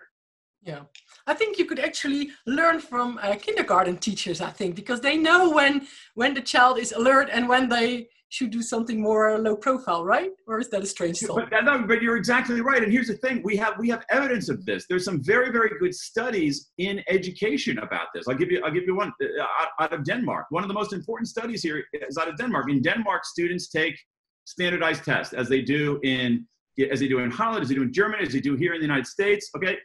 Yeah, 0.62 0.80
I 1.26 1.34
think 1.34 1.58
you 1.58 1.64
could 1.64 1.78
actually 1.78 2.30
learn 2.46 2.80
from 2.80 3.18
uh, 3.22 3.36
kindergarten 3.36 3.96
teachers. 3.96 4.40
I 4.40 4.50
think 4.50 4.74
because 4.74 5.00
they 5.00 5.16
know 5.16 5.50
when 5.50 5.86
when 6.14 6.34
the 6.34 6.40
child 6.40 6.78
is 6.78 6.92
alert 6.92 7.28
and 7.32 7.48
when 7.48 7.68
they 7.68 8.08
should 8.30 8.50
do 8.50 8.60
something 8.60 9.00
more 9.00 9.38
low 9.38 9.56
profile, 9.56 10.04
right? 10.04 10.30
Or 10.46 10.58
is 10.60 10.68
that 10.70 10.82
a 10.82 10.86
strange 10.86 11.20
thought? 11.20 11.48
But, 11.50 11.64
no, 11.64 11.84
but 11.86 12.02
you're 12.02 12.16
exactly 12.16 12.60
right. 12.60 12.82
And 12.82 12.92
here's 12.92 13.08
the 13.08 13.14
thing: 13.14 13.40
we 13.42 13.56
have 13.56 13.74
we 13.78 13.88
have 13.88 14.04
evidence 14.10 14.48
of 14.48 14.64
this. 14.66 14.84
There's 14.88 15.04
some 15.04 15.22
very 15.22 15.50
very 15.50 15.70
good 15.78 15.94
studies 15.94 16.70
in 16.78 17.02
education 17.08 17.78
about 17.78 18.08
this. 18.14 18.26
I'll 18.28 18.34
give 18.34 18.50
you 18.50 18.60
I'll 18.64 18.72
give 18.72 18.84
you 18.84 18.94
one 18.94 19.12
uh, 19.22 19.82
out 19.82 19.92
of 19.92 20.04
Denmark. 20.04 20.46
One 20.50 20.62
of 20.62 20.68
the 20.68 20.74
most 20.74 20.92
important 20.92 21.28
studies 21.28 21.62
here 21.62 21.84
is 21.92 22.18
out 22.18 22.28
of 22.28 22.36
Denmark. 22.36 22.68
In 22.68 22.82
Denmark, 22.82 23.24
students 23.24 23.68
take 23.68 23.98
standardized 24.44 25.04
tests 25.04 25.32
as 25.34 25.48
they 25.48 25.62
do 25.62 26.00
in 26.02 26.46
as 26.90 27.00
they 27.00 27.08
do 27.08 27.20
in 27.20 27.30
Holland, 27.30 27.62
as 27.62 27.68
they 27.68 27.74
do 27.74 27.82
in 27.82 27.92
Germany, 27.92 28.24
as 28.24 28.32
they 28.32 28.40
do 28.40 28.54
here 28.54 28.74
in 28.74 28.80
the 28.80 28.86
United 28.86 29.06
States. 29.06 29.50
Okay, 29.56 29.78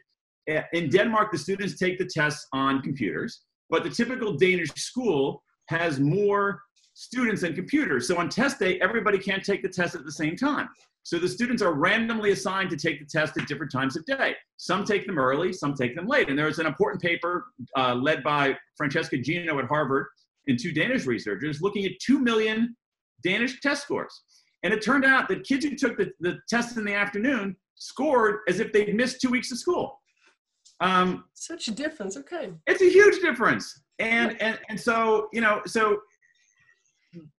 in 0.46 0.88
Denmark, 0.88 1.32
the 1.32 1.38
students 1.38 1.78
take 1.78 1.98
the 1.98 2.06
tests 2.06 2.46
on 2.52 2.82
computers, 2.82 3.42
but 3.70 3.82
the 3.82 3.90
typical 3.90 4.36
Danish 4.36 4.70
school 4.74 5.42
has 5.68 5.98
more 5.98 6.60
students 6.94 7.42
than 7.42 7.54
computers. 7.54 8.06
So 8.06 8.18
on 8.18 8.28
test 8.28 8.58
day, 8.58 8.80
everybody 8.80 9.18
can't 9.18 9.44
take 9.44 9.62
the 9.62 9.68
test 9.68 9.94
at 9.94 10.04
the 10.04 10.12
same 10.12 10.36
time. 10.36 10.68
So 11.02 11.18
the 11.18 11.28
students 11.28 11.62
are 11.62 11.74
randomly 11.74 12.30
assigned 12.30 12.70
to 12.70 12.76
take 12.76 12.98
the 12.98 13.06
test 13.06 13.36
at 13.36 13.46
different 13.46 13.70
times 13.70 13.94
of 13.96 14.06
day. 14.06 14.34
Some 14.56 14.84
take 14.84 15.06
them 15.06 15.18
early, 15.18 15.52
some 15.52 15.74
take 15.74 15.94
them 15.94 16.06
late. 16.06 16.30
And 16.30 16.38
there 16.38 16.46
was 16.46 16.58
an 16.58 16.66
important 16.66 17.02
paper 17.02 17.46
uh, 17.76 17.94
led 17.94 18.22
by 18.22 18.56
Francesca 18.76 19.18
Gino 19.18 19.58
at 19.58 19.66
Harvard 19.66 20.06
and 20.46 20.58
two 20.58 20.72
Danish 20.72 21.04
researchers 21.04 21.60
looking 21.60 21.84
at 21.84 21.92
2 22.04 22.20
million 22.20 22.74
Danish 23.22 23.60
test 23.60 23.82
scores. 23.82 24.22
And 24.62 24.72
it 24.72 24.82
turned 24.82 25.04
out 25.04 25.28
that 25.28 25.44
kids 25.44 25.66
who 25.66 25.76
took 25.76 25.98
the, 25.98 26.10
the 26.20 26.38
test 26.48 26.78
in 26.78 26.84
the 26.84 26.94
afternoon 26.94 27.54
scored 27.74 28.38
as 28.48 28.60
if 28.60 28.72
they'd 28.72 28.94
missed 28.94 29.20
two 29.20 29.30
weeks 29.30 29.52
of 29.52 29.58
school. 29.58 30.00
Um, 30.80 31.24
Such 31.34 31.68
a 31.68 31.70
difference. 31.70 32.16
Okay. 32.16 32.52
It's 32.66 32.82
a 32.82 32.90
huge 32.90 33.20
difference. 33.20 33.82
And, 33.98 34.40
and, 34.42 34.58
and 34.68 34.78
so, 34.78 35.28
you 35.32 35.40
know, 35.40 35.62
so 35.66 36.00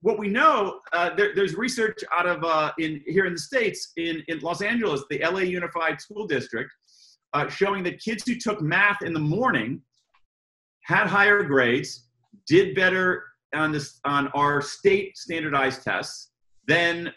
what 0.02 0.18
we 0.18 0.28
know, 0.28 0.80
uh, 0.94 1.14
there, 1.16 1.36
there's 1.36 1.56
research 1.56 1.98
out 2.12 2.26
of 2.26 2.44
uh, 2.44 2.72
in 2.80 3.02
here 3.06 3.26
in 3.26 3.34
the 3.34 3.40
states, 3.40 3.92
in, 3.98 4.24
in 4.28 4.40
Los 4.40 4.62
Angeles, 4.62 5.04
the 5.10 5.20
LA 5.20 5.40
Unified 5.40 6.00
School 6.00 6.26
District, 6.28 6.72
uh, 7.34 7.50
showing 7.50 7.84
that 7.84 8.00
kids 8.00 8.24
who 8.26 8.36
took 8.36 8.62
math 8.62 9.02
in 9.02 9.14
the 9.14 9.20
morning 9.20 9.82
had 10.84 11.08
higher 11.08 11.44
grades, 11.44 12.08
did 12.48 12.76
better 12.76 13.24
on 13.54 13.72
this 13.72 14.00
on 14.06 14.28
our 14.30 14.62
state 14.62 15.18
standardized 15.18 15.84
tests 15.84 16.32
than 16.68 17.12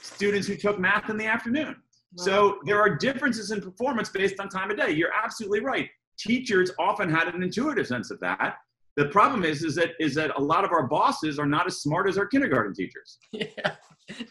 students 0.00 0.46
who 0.46 0.56
took 0.56 0.78
math 0.78 1.08
in 1.10 1.16
the 1.16 1.26
afternoon. 1.26 1.76
So 2.16 2.58
there 2.64 2.80
are 2.80 2.94
differences 2.94 3.50
in 3.50 3.60
performance 3.60 4.08
based 4.08 4.40
on 4.40 4.48
time 4.48 4.70
of 4.70 4.76
day. 4.76 4.90
You're 4.90 5.12
absolutely 5.22 5.60
right. 5.60 5.88
Teachers 6.18 6.70
often 6.78 7.10
had 7.10 7.28
an 7.28 7.42
intuitive 7.42 7.86
sense 7.86 8.10
of 8.10 8.18
that. 8.20 8.56
The 8.96 9.06
problem 9.06 9.44
is, 9.44 9.62
is 9.62 9.74
that 9.74 9.90
is 10.00 10.14
that 10.14 10.30
a 10.38 10.40
lot 10.40 10.64
of 10.64 10.72
our 10.72 10.86
bosses 10.86 11.38
are 11.38 11.46
not 11.46 11.66
as 11.66 11.82
smart 11.82 12.08
as 12.08 12.16
our 12.16 12.26
kindergarten 12.26 12.74
teachers. 12.74 13.18
Yeah, 13.32 13.74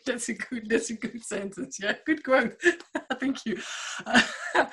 that's 0.06 0.30
a 0.30 0.34
good 0.34 0.70
that's 0.70 0.90
a 0.90 0.94
good 0.94 1.24
sentence. 1.24 1.78
Yeah, 1.82 1.96
good 2.06 2.24
quote. 2.24 2.56
Thank 3.20 3.46
you. 3.46 3.62
Uh, 4.06 4.22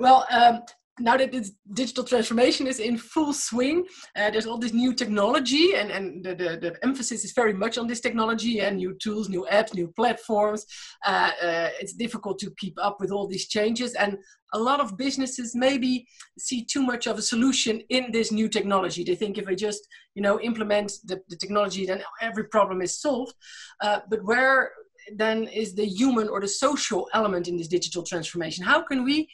well, 0.00 0.26
um, 0.30 0.62
now 0.98 1.16
that 1.16 1.30
this 1.30 1.52
digital 1.74 2.04
transformation 2.04 2.66
is 2.66 2.80
in 2.80 2.96
full 2.96 3.32
swing, 3.32 3.84
uh, 4.16 4.30
there's 4.30 4.46
all 4.46 4.56
this 4.56 4.72
new 4.72 4.94
technology, 4.94 5.74
and, 5.74 5.90
and 5.90 6.24
the, 6.24 6.34
the, 6.34 6.56
the, 6.56 6.76
emphasis 6.82 7.24
is 7.24 7.32
very 7.32 7.52
much 7.52 7.76
on 7.76 7.86
this 7.86 8.00
technology 8.00 8.60
and 8.60 8.78
new 8.78 8.94
tools, 8.94 9.28
new 9.28 9.46
apps, 9.52 9.74
new 9.74 9.88
platforms. 9.88 10.64
Uh, 11.04 11.30
uh, 11.42 11.68
it's 11.80 11.92
difficult 11.92 12.38
to 12.38 12.50
keep 12.58 12.74
up 12.80 12.98
with 12.98 13.10
all 13.10 13.26
these 13.26 13.46
changes, 13.46 13.94
and 13.94 14.16
a 14.54 14.58
lot 14.58 14.80
of 14.80 14.96
businesses 14.96 15.54
maybe 15.54 16.06
see 16.38 16.64
too 16.64 16.82
much 16.82 17.06
of 17.06 17.18
a 17.18 17.22
solution 17.22 17.82
in 17.90 18.10
this 18.10 18.32
new 18.32 18.48
technology. 18.48 19.04
They 19.04 19.16
think 19.16 19.36
if 19.36 19.48
I 19.48 19.54
just, 19.54 19.86
you 20.14 20.22
know, 20.22 20.40
implement 20.40 20.92
the, 21.04 21.20
the 21.28 21.36
technology, 21.36 21.84
then 21.84 22.02
every 22.22 22.44
problem 22.44 22.80
is 22.80 23.00
solved. 23.00 23.34
But 23.82 24.22
where 24.24 24.70
then 25.14 25.44
is 25.48 25.74
the 25.74 25.84
human 25.84 26.28
or 26.28 26.40
the 26.40 26.48
social 26.48 27.08
element 27.12 27.48
in 27.48 27.56
this 27.56 27.68
digital 27.68 28.02
transformation? 28.02 28.64
How 28.64 28.82
can 28.82 29.04
we 29.04 29.28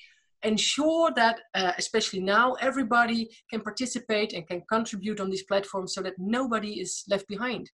ensure 0.44 1.10
that, 1.16 1.40
uh, 1.54 1.72
especially 1.78 2.20
now, 2.20 2.54
everybody 2.54 3.30
can 3.50 3.60
participate 3.60 4.32
and 4.32 4.46
can 4.46 4.62
contribute 4.68 5.20
on 5.20 5.30
these 5.30 5.44
platforms 5.44 5.94
so 5.94 6.02
that 6.02 6.14
nobody 6.18 6.80
is 6.80 7.04
left 7.08 7.26
behind? 7.28 7.70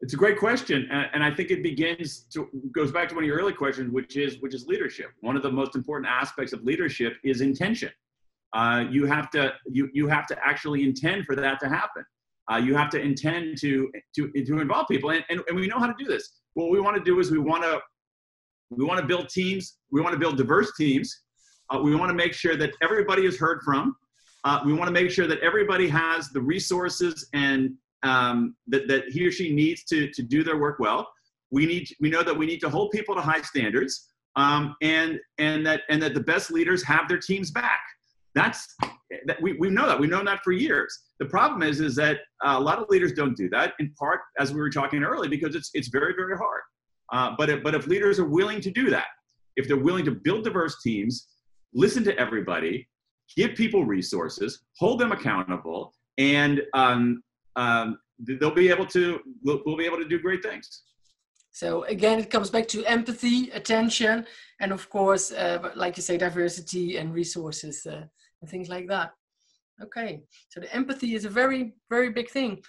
It's 0.00 0.14
a 0.14 0.16
great 0.16 0.38
question, 0.38 0.88
and, 0.92 1.24
I 1.24 1.34
think 1.34 1.50
it 1.50 1.60
begins 1.60 2.26
to 2.32 2.48
goes 2.72 2.92
back 2.92 3.08
to 3.08 3.16
one 3.16 3.24
of 3.24 3.28
your 3.28 3.36
early 3.36 3.52
questions, 3.52 3.90
which 3.92 4.16
is 4.16 4.40
which 4.40 4.54
is 4.54 4.66
leadership. 4.66 5.08
One 5.20 5.36
of 5.36 5.42
the 5.42 5.50
most 5.50 5.74
important 5.74 6.08
aspects 6.08 6.52
of 6.52 6.62
leadership 6.62 7.14
is 7.24 7.40
intention. 7.40 7.90
Uh, 8.52 8.84
you 8.88 9.06
have 9.06 9.28
to 9.30 9.54
you 9.66 9.88
you 9.92 10.06
have 10.06 10.26
to 10.28 10.36
actually 10.44 10.84
intend 10.84 11.26
for 11.26 11.34
that 11.34 11.58
to 11.60 11.68
happen. 11.68 12.04
Uh, 12.50 12.58
you 12.58 12.76
have 12.76 12.90
to 12.90 13.00
intend 13.00 13.58
to 13.58 13.90
to 14.14 14.30
to 14.30 14.60
involve 14.60 14.86
people, 14.86 15.10
and, 15.10 15.24
and, 15.30 15.40
and 15.48 15.56
we 15.56 15.66
know 15.66 15.80
how 15.80 15.88
to 15.88 15.94
do 15.98 16.04
this. 16.04 16.30
What 16.54 16.70
we 16.70 16.80
want 16.80 16.96
to 16.96 17.02
do 17.02 17.18
is 17.18 17.32
we 17.32 17.38
want 17.38 17.64
to 17.64 17.80
we 18.70 18.84
want 18.84 19.00
to 19.00 19.06
build 19.06 19.28
teams. 19.28 19.78
We 19.90 20.00
want 20.00 20.12
to 20.12 20.18
build 20.18 20.36
diverse 20.36 20.70
teams. 20.76 21.24
Uh, 21.70 21.80
we 21.82 21.94
want 21.94 22.10
to 22.10 22.14
make 22.14 22.32
sure 22.32 22.56
that 22.56 22.72
everybody 22.82 23.26
is 23.26 23.38
heard 23.38 23.60
from. 23.62 23.96
Uh, 24.44 24.60
we 24.64 24.72
want 24.72 24.86
to 24.86 24.92
make 24.92 25.10
sure 25.10 25.26
that 25.26 25.40
everybody 25.40 25.88
has 25.88 26.30
the 26.30 26.40
resources 26.40 27.28
and 27.34 27.74
um, 28.02 28.54
that, 28.68 28.86
that 28.88 29.04
he 29.08 29.26
or 29.26 29.32
she 29.32 29.52
needs 29.52 29.84
to, 29.84 30.10
to 30.12 30.22
do 30.22 30.44
their 30.44 30.58
work 30.58 30.78
well. 30.78 31.08
We 31.50 31.66
need 31.66 31.88
we 32.00 32.10
know 32.10 32.22
that 32.22 32.36
we 32.36 32.46
need 32.46 32.60
to 32.60 32.68
hold 32.68 32.90
people 32.90 33.14
to 33.14 33.22
high 33.22 33.40
standards, 33.40 34.10
um, 34.36 34.76
and 34.82 35.18
and 35.38 35.66
that 35.66 35.80
and 35.88 36.00
that 36.02 36.12
the 36.12 36.20
best 36.20 36.50
leaders 36.50 36.84
have 36.84 37.08
their 37.08 37.18
teams 37.18 37.50
back. 37.50 37.80
That's 38.34 38.76
that 39.26 39.40
we, 39.40 39.54
we 39.54 39.70
know 39.70 39.86
that 39.86 39.98
we've 39.98 40.10
known 40.10 40.26
that 40.26 40.40
for 40.44 40.52
years. 40.52 40.96
The 41.18 41.24
problem 41.26 41.62
is 41.62 41.80
is 41.80 41.96
that 41.96 42.18
uh, 42.44 42.56
a 42.58 42.60
lot 42.60 42.78
of 42.78 42.88
leaders 42.90 43.12
don't 43.12 43.34
do 43.34 43.48
that. 43.48 43.72
In 43.78 43.92
part, 43.98 44.20
as 44.38 44.52
we 44.52 44.60
were 44.60 44.68
talking 44.70 45.02
earlier, 45.02 45.30
because 45.30 45.54
it's 45.54 45.70
it's 45.72 45.88
very 45.88 46.12
very 46.14 46.36
hard. 46.36 46.60
Uh, 47.10 47.34
but 47.38 47.48
if, 47.48 47.62
but 47.62 47.74
if 47.74 47.86
leaders 47.86 48.18
are 48.18 48.26
willing 48.26 48.60
to 48.60 48.70
do 48.70 48.90
that, 48.90 49.06
if 49.56 49.66
they're 49.66 49.78
willing 49.78 50.04
to 50.04 50.10
build 50.10 50.44
diverse 50.44 50.82
teams, 50.82 51.28
listen 51.74 52.04
to 52.04 52.18
everybody, 52.18 52.88
give 53.36 53.54
people 53.54 53.84
resources, 53.84 54.62
hold 54.78 55.00
them 55.00 55.12
accountable, 55.12 55.92
and 56.16 56.62
um, 56.74 57.22
um, 57.56 57.98
they'll 58.18 58.50
be 58.50 58.68
able 58.68 58.86
to 58.86 59.20
we'll, 59.42 59.60
we'll, 59.64 59.76
be 59.76 59.86
able 59.86 59.98
to 59.98 60.08
do 60.08 60.18
great 60.18 60.42
things. 60.42 60.82
So 61.52 61.84
again 61.84 62.18
it 62.18 62.30
comes 62.30 62.50
back 62.50 62.68
to 62.68 62.84
empathy 62.84 63.50
attention 63.50 64.26
and 64.60 64.72
of 64.72 64.88
course 64.90 65.32
uh, 65.32 65.70
like 65.74 65.96
you 65.96 66.02
say 66.02 66.18
diversity 66.18 66.98
and 66.98 67.12
resources 67.12 67.86
uh, 67.86 68.04
and 68.40 68.50
things 68.50 68.68
like 68.68 68.88
that. 68.88 69.12
Okay 69.82 70.22
so 70.48 70.60
the 70.60 70.72
empathy 70.74 71.14
is 71.14 71.24
a 71.24 71.30
very 71.30 71.74
very 71.90 72.10
big 72.10 72.28
thing 72.30 72.62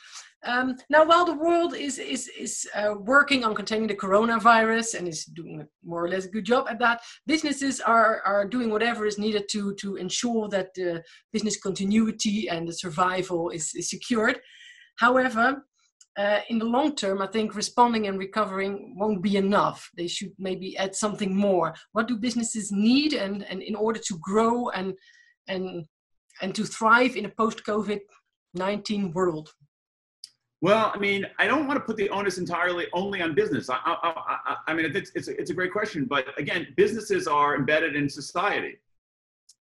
um, 0.46 0.76
now 0.90 1.04
while 1.06 1.26
the 1.26 1.34
world 1.34 1.74
is 1.74 2.00
is 2.00 2.30
is 2.40 2.68
uh, 2.76 2.94
working 2.98 3.44
on 3.44 3.54
containing 3.54 3.88
the 3.88 3.96
coronavirus 3.96 4.98
and 4.98 5.08
is 5.08 5.26
doing 5.26 5.68
more 5.84 6.04
or 6.06 6.10
less 6.10 6.26
a 6.26 6.30
good 6.30 6.46
job 6.46 6.68
at 6.70 6.80
that 6.80 7.02
businesses 7.28 7.82
are 7.82 8.22
are 8.26 8.48
doing 8.48 8.70
whatever 8.70 9.06
is 9.06 9.18
needed 9.18 9.46
to 9.50 9.74
to 9.76 9.96
ensure 9.96 10.48
that 10.50 10.74
the 10.76 11.04
business 11.34 11.60
continuity 11.60 12.50
and 12.50 12.68
the 12.68 12.74
survival 12.74 13.50
is, 13.50 13.74
is 13.76 13.90
secured 13.90 14.40
However, 15.00 15.66
uh, 16.18 16.40
in 16.50 16.60
the 16.60 16.66
long 16.66 16.94
term, 16.94 17.22
I 17.22 17.28
think 17.28 17.56
responding 17.56 18.08
and 18.08 18.20
recovering 18.20 18.96
won't 19.00 19.24
be 19.24 19.38
enough. 19.38 19.90
They 19.96 20.08
should 20.08 20.34
maybe 20.38 20.78
add 20.78 20.94
something 20.94 21.34
more. 21.34 21.74
What 21.94 22.10
do 22.10 22.18
businesses 22.18 22.70
need, 22.70 23.14
and, 23.14 23.44
and 23.44 23.62
in 23.62 23.76
order 23.76 24.00
to 24.08 24.18
grow 24.20 24.70
and 24.70 24.94
and 25.48 25.86
and 26.42 26.54
to 26.56 26.66
thrive 26.66 27.16
in 27.16 27.26
a 27.26 27.30
post-COVID 27.30 28.02
nineteen 28.54 29.14
world? 29.14 29.54
Well, 30.62 30.92
I 30.94 30.98
mean, 30.98 31.26
I 31.40 31.48
don't 31.48 31.68
want 31.68 31.78
to 31.78 31.86
put 31.86 31.96
the 31.96 32.10
onus 32.10 32.38
entirely 32.38 32.88
only 32.94 33.22
on 33.22 33.34
business. 33.34 33.70
I, 33.70 33.78
I, 33.86 33.98
I, 34.04 34.56
I 34.68 34.74
mean, 34.74 34.92
it's, 34.94 35.12
it's, 35.16 35.30
a, 35.30 35.40
it's 35.40 35.52
a 35.52 35.54
great 35.54 35.72
question, 35.72 36.06
but 36.06 36.26
again, 36.38 36.68
businesses 36.76 37.28
are 37.28 37.56
embedded 37.56 37.96
in 37.96 38.10
society. 38.10 38.78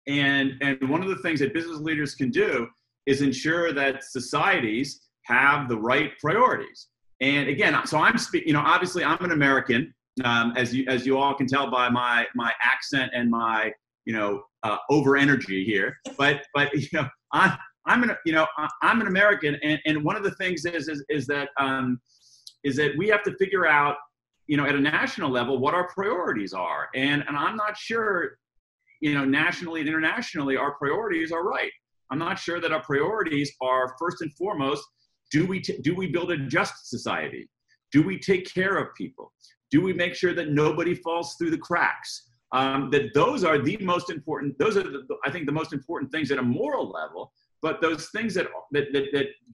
And, 0.07 0.53
and 0.61 0.89
one 0.89 1.01
of 1.01 1.09
the 1.09 1.17
things 1.17 1.39
that 1.41 1.53
business 1.53 1.79
leaders 1.79 2.15
can 2.15 2.29
do 2.29 2.67
is 3.05 3.21
ensure 3.21 3.73
that 3.73 4.03
societies 4.03 5.01
have 5.23 5.67
the 5.67 5.77
right 5.77 6.11
priorities. 6.19 6.87
And 7.21 7.49
again, 7.49 7.75
so 7.85 7.97
I'm 7.97 8.17
speaking, 8.17 8.49
you 8.49 8.53
know, 8.53 8.63
obviously 8.65 9.03
I'm 9.03 9.23
an 9.23 9.31
American, 9.31 9.93
um, 10.23 10.53
as 10.55 10.73
you 10.73 10.85
as 10.87 11.05
you 11.05 11.17
all 11.17 11.33
can 11.33 11.47
tell 11.47 11.69
by 11.69 11.89
my 11.89 12.25
my 12.35 12.53
accent 12.63 13.11
and 13.13 13.29
my 13.29 13.71
you 14.05 14.13
know 14.13 14.43
uh, 14.63 14.77
over 14.89 15.17
energy 15.17 15.65
here. 15.65 15.97
But 16.17 16.43
but 16.53 16.73
you 16.73 16.87
know 16.93 17.07
I'm 17.31 17.57
I'm 17.87 18.03
an 18.03 18.11
you 18.25 18.33
know 18.33 18.47
I'm 18.81 19.01
an 19.01 19.07
American, 19.07 19.55
and, 19.63 19.79
and 19.85 20.03
one 20.03 20.15
of 20.15 20.23
the 20.23 20.31
things 20.31 20.65
is 20.65 20.87
is, 20.87 21.03
is 21.09 21.27
that 21.27 21.49
um, 21.59 21.99
is 22.63 22.75
that 22.77 22.91
we 22.97 23.07
have 23.09 23.23
to 23.23 23.35
figure 23.37 23.67
out 23.67 23.97
you 24.47 24.57
know 24.57 24.65
at 24.65 24.75
a 24.75 24.79
national 24.79 25.29
level 25.29 25.59
what 25.59 25.73
our 25.73 25.87
priorities 25.87 26.53
are, 26.53 26.89
and 26.95 27.23
and 27.27 27.37
I'm 27.37 27.55
not 27.55 27.77
sure 27.77 28.37
you 29.01 29.13
know 29.13 29.25
nationally 29.25 29.81
and 29.81 29.89
internationally 29.89 30.57
our 30.57 30.73
priorities 30.75 31.31
are 31.31 31.43
right. 31.43 31.71
I'm 32.11 32.19
not 32.19 32.37
sure 32.37 32.61
that 32.61 32.71
our 32.71 32.83
priorities 32.83 33.51
are 33.61 33.95
first 33.99 34.21
and 34.21 34.31
foremost 34.33 34.83
do 35.31 35.45
we, 35.45 35.59
t- 35.59 35.77
do 35.81 35.95
we 35.95 36.07
build 36.07 36.31
a 36.31 36.37
just 36.37 36.89
society? 36.89 37.49
Do 37.91 38.03
we 38.03 38.19
take 38.19 38.51
care 38.53 38.77
of 38.77 38.93
people? 38.95 39.31
Do 39.71 39.81
we 39.81 39.93
make 39.93 40.15
sure 40.15 40.33
that 40.33 40.49
nobody 40.49 40.93
falls 40.95 41.35
through 41.35 41.51
the 41.51 41.57
cracks? 41.57 42.29
Um, 42.51 42.89
that 42.91 43.13
those 43.13 43.43
are 43.43 43.57
the 43.57 43.77
most 43.81 44.09
important, 44.09 44.57
those 44.59 44.77
are, 44.77 44.83
the, 44.83 45.05
I 45.25 45.31
think, 45.31 45.45
the 45.45 45.51
most 45.51 45.73
important 45.73 46.11
things 46.11 46.31
at 46.31 46.37
a 46.37 46.43
moral 46.43 46.89
level. 46.89 47.33
But 47.65 47.81
those 47.81 48.09
things 48.09 48.35
that, 48.35 48.45
that, 48.73 48.93
that, 48.93 49.05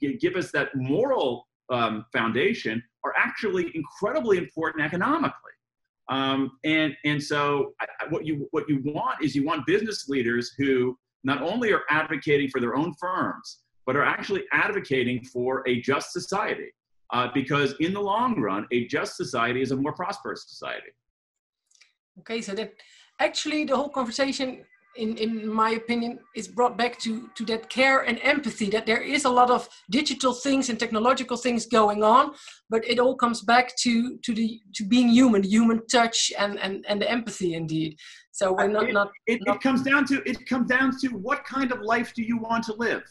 that 0.01 0.19
give 0.19 0.35
us 0.35 0.51
that 0.51 0.67
moral 0.75 1.47
um, 1.69 2.05
foundation 2.11 2.83
are 3.05 3.13
actually 3.17 3.71
incredibly 3.73 4.37
important 4.37 4.83
economically. 4.83 5.55
Um, 6.09 6.39
and 6.65 6.93
and 7.05 7.23
so 7.23 7.73
I, 7.79 7.85
what 8.09 8.25
you 8.25 8.49
what 8.51 8.67
you 8.67 8.81
want 8.83 9.23
is 9.23 9.33
you 9.33 9.45
want 9.45 9.65
business 9.65 10.09
leaders 10.09 10.51
who 10.57 10.97
not 11.23 11.41
only 11.41 11.71
are 11.71 11.83
advocating 11.89 12.49
for 12.49 12.59
their 12.59 12.75
own 12.75 12.93
firms, 12.99 13.59
but 13.85 13.95
are 13.95 14.03
actually 14.03 14.43
advocating 14.51 15.23
for 15.23 15.63
a 15.65 15.79
just 15.79 16.11
society. 16.11 16.69
Uh, 17.13 17.29
because 17.33 17.75
in 17.79 17.93
the 17.93 18.01
long 18.13 18.37
run, 18.41 18.67
a 18.73 18.87
just 18.87 19.15
society 19.15 19.61
is 19.61 19.71
a 19.71 19.77
more 19.77 19.93
prosperous 19.93 20.41
society. 20.49 20.91
Okay, 22.19 22.41
so 22.41 22.53
that 22.55 22.73
actually 23.19 23.63
the 23.63 23.77
whole 23.77 23.93
conversation, 23.99 24.65
in, 24.95 25.17
in 25.17 25.47
my 25.47 25.71
opinion, 25.71 26.19
is 26.35 26.47
brought 26.47 26.77
back 26.77 26.99
to, 26.99 27.29
to 27.35 27.45
that 27.45 27.69
care 27.69 28.01
and 28.01 28.19
empathy, 28.21 28.69
that 28.69 28.85
there 28.85 29.01
is 29.01 29.25
a 29.25 29.29
lot 29.29 29.49
of 29.49 29.67
digital 29.89 30.33
things 30.33 30.69
and 30.69 30.79
technological 30.79 31.37
things 31.37 31.65
going 31.65 32.03
on, 32.03 32.33
but 32.69 32.85
it 32.85 32.99
all 32.99 33.15
comes 33.15 33.41
back 33.41 33.75
to, 33.77 34.17
to, 34.19 34.33
the, 34.33 34.59
to 34.75 34.83
being 34.83 35.09
human, 35.09 35.43
human 35.43 35.85
touch 35.87 36.31
and, 36.37 36.59
and, 36.59 36.85
and 36.87 37.01
the 37.01 37.09
empathy 37.09 37.53
indeed. 37.53 37.97
So 38.31 38.53
we're 38.53 38.67
not, 38.67 38.89
it, 38.89 38.93
not, 38.93 39.11
it, 39.27 39.41
not... 39.45 39.57
it 39.57 39.61
comes 39.61 39.81
down 39.83 40.05
to 40.07 40.21
it 40.27 40.45
comes 40.47 40.67
down 40.67 40.97
to 41.01 41.09
what 41.09 41.43
kind 41.43 41.71
of 41.71 41.81
life 41.81 42.13
do 42.13 42.23
you 42.23 42.37
want 42.37 42.63
to 42.65 42.73
live? 42.73 43.03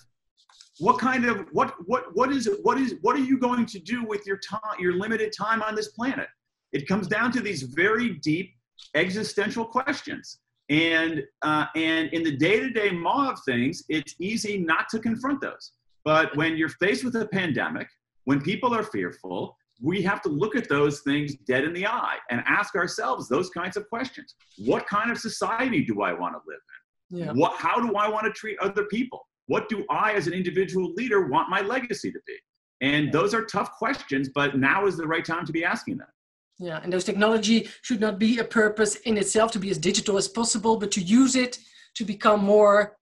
what 0.80 0.98
kind 0.98 1.26
of 1.26 1.46
what 1.52 1.74
what 1.86 2.04
what 2.14 2.32
is 2.32 2.46
it 2.46 2.58
what 2.62 2.78
is 2.78 2.94
what 3.02 3.14
are 3.14 3.24
you 3.24 3.38
going 3.38 3.66
to 3.66 3.78
do 3.78 4.02
with 4.04 4.26
your 4.26 4.38
time 4.38 4.76
your 4.78 4.94
limited 4.94 5.30
time 5.30 5.62
on 5.62 5.74
this 5.74 5.88
planet 5.88 6.26
it 6.72 6.88
comes 6.88 7.06
down 7.06 7.30
to 7.30 7.40
these 7.40 7.62
very 7.62 8.14
deep 8.14 8.54
existential 8.94 9.64
questions 9.64 10.38
and 10.70 11.22
uh, 11.42 11.66
and 11.76 12.08
in 12.12 12.22
the 12.22 12.36
day-to-day 12.36 12.90
maw 12.90 13.30
of 13.30 13.38
things 13.44 13.84
it's 13.88 14.14
easy 14.18 14.58
not 14.58 14.88
to 14.88 14.98
confront 14.98 15.40
those 15.40 15.72
but 16.04 16.34
when 16.36 16.56
you're 16.56 16.68
faced 16.68 17.04
with 17.04 17.16
a 17.16 17.26
pandemic 17.26 17.88
when 18.24 18.40
people 18.40 18.74
are 18.74 18.84
fearful 18.84 19.56
we 19.82 20.02
have 20.02 20.20
to 20.20 20.28
look 20.28 20.54
at 20.56 20.68
those 20.68 21.00
things 21.00 21.34
dead 21.46 21.64
in 21.64 21.72
the 21.72 21.86
eye 21.86 22.16
and 22.30 22.42
ask 22.46 22.74
ourselves 22.74 23.28
those 23.28 23.50
kinds 23.50 23.76
of 23.76 23.88
questions 23.88 24.34
what 24.58 24.86
kind 24.86 25.10
of 25.10 25.18
society 25.18 25.84
do 25.84 26.02
i 26.02 26.12
want 26.12 26.34
to 26.34 26.40
live 26.46 26.60
in 27.10 27.18
yeah. 27.18 27.32
what 27.32 27.56
how 27.58 27.76
do 27.80 27.96
i 27.96 28.08
want 28.08 28.24
to 28.24 28.32
treat 28.32 28.58
other 28.60 28.84
people 28.84 29.26
what 29.50 29.68
do 29.68 29.84
I, 29.90 30.12
as 30.12 30.28
an 30.28 30.32
individual 30.32 30.92
leader, 30.92 31.26
want 31.26 31.50
my 31.50 31.60
legacy 31.60 32.12
to 32.12 32.20
be? 32.24 32.36
And 32.82 33.12
those 33.12 33.34
are 33.34 33.44
tough 33.44 33.72
questions, 33.72 34.30
but 34.32 34.56
now 34.56 34.86
is 34.86 34.96
the 34.96 35.08
right 35.08 35.24
time 35.24 35.44
to 35.44 35.50
be 35.50 35.64
asking 35.64 35.98
them. 35.98 36.06
Yeah, 36.60 36.80
and 36.82 36.92
those 36.92 37.04
technology 37.04 37.68
should 37.80 38.00
not 38.00 38.18
be 38.18 38.38
a 38.38 38.44
purpose 38.44 38.96
in 38.96 39.16
itself 39.16 39.50
to 39.52 39.58
be 39.58 39.70
as 39.70 39.78
digital 39.78 40.18
as 40.18 40.28
possible, 40.28 40.76
but 40.76 40.90
to 40.92 41.00
use 41.00 41.34
it 41.34 41.58
to 41.94 42.04
become 42.04 42.44
more 42.44 42.98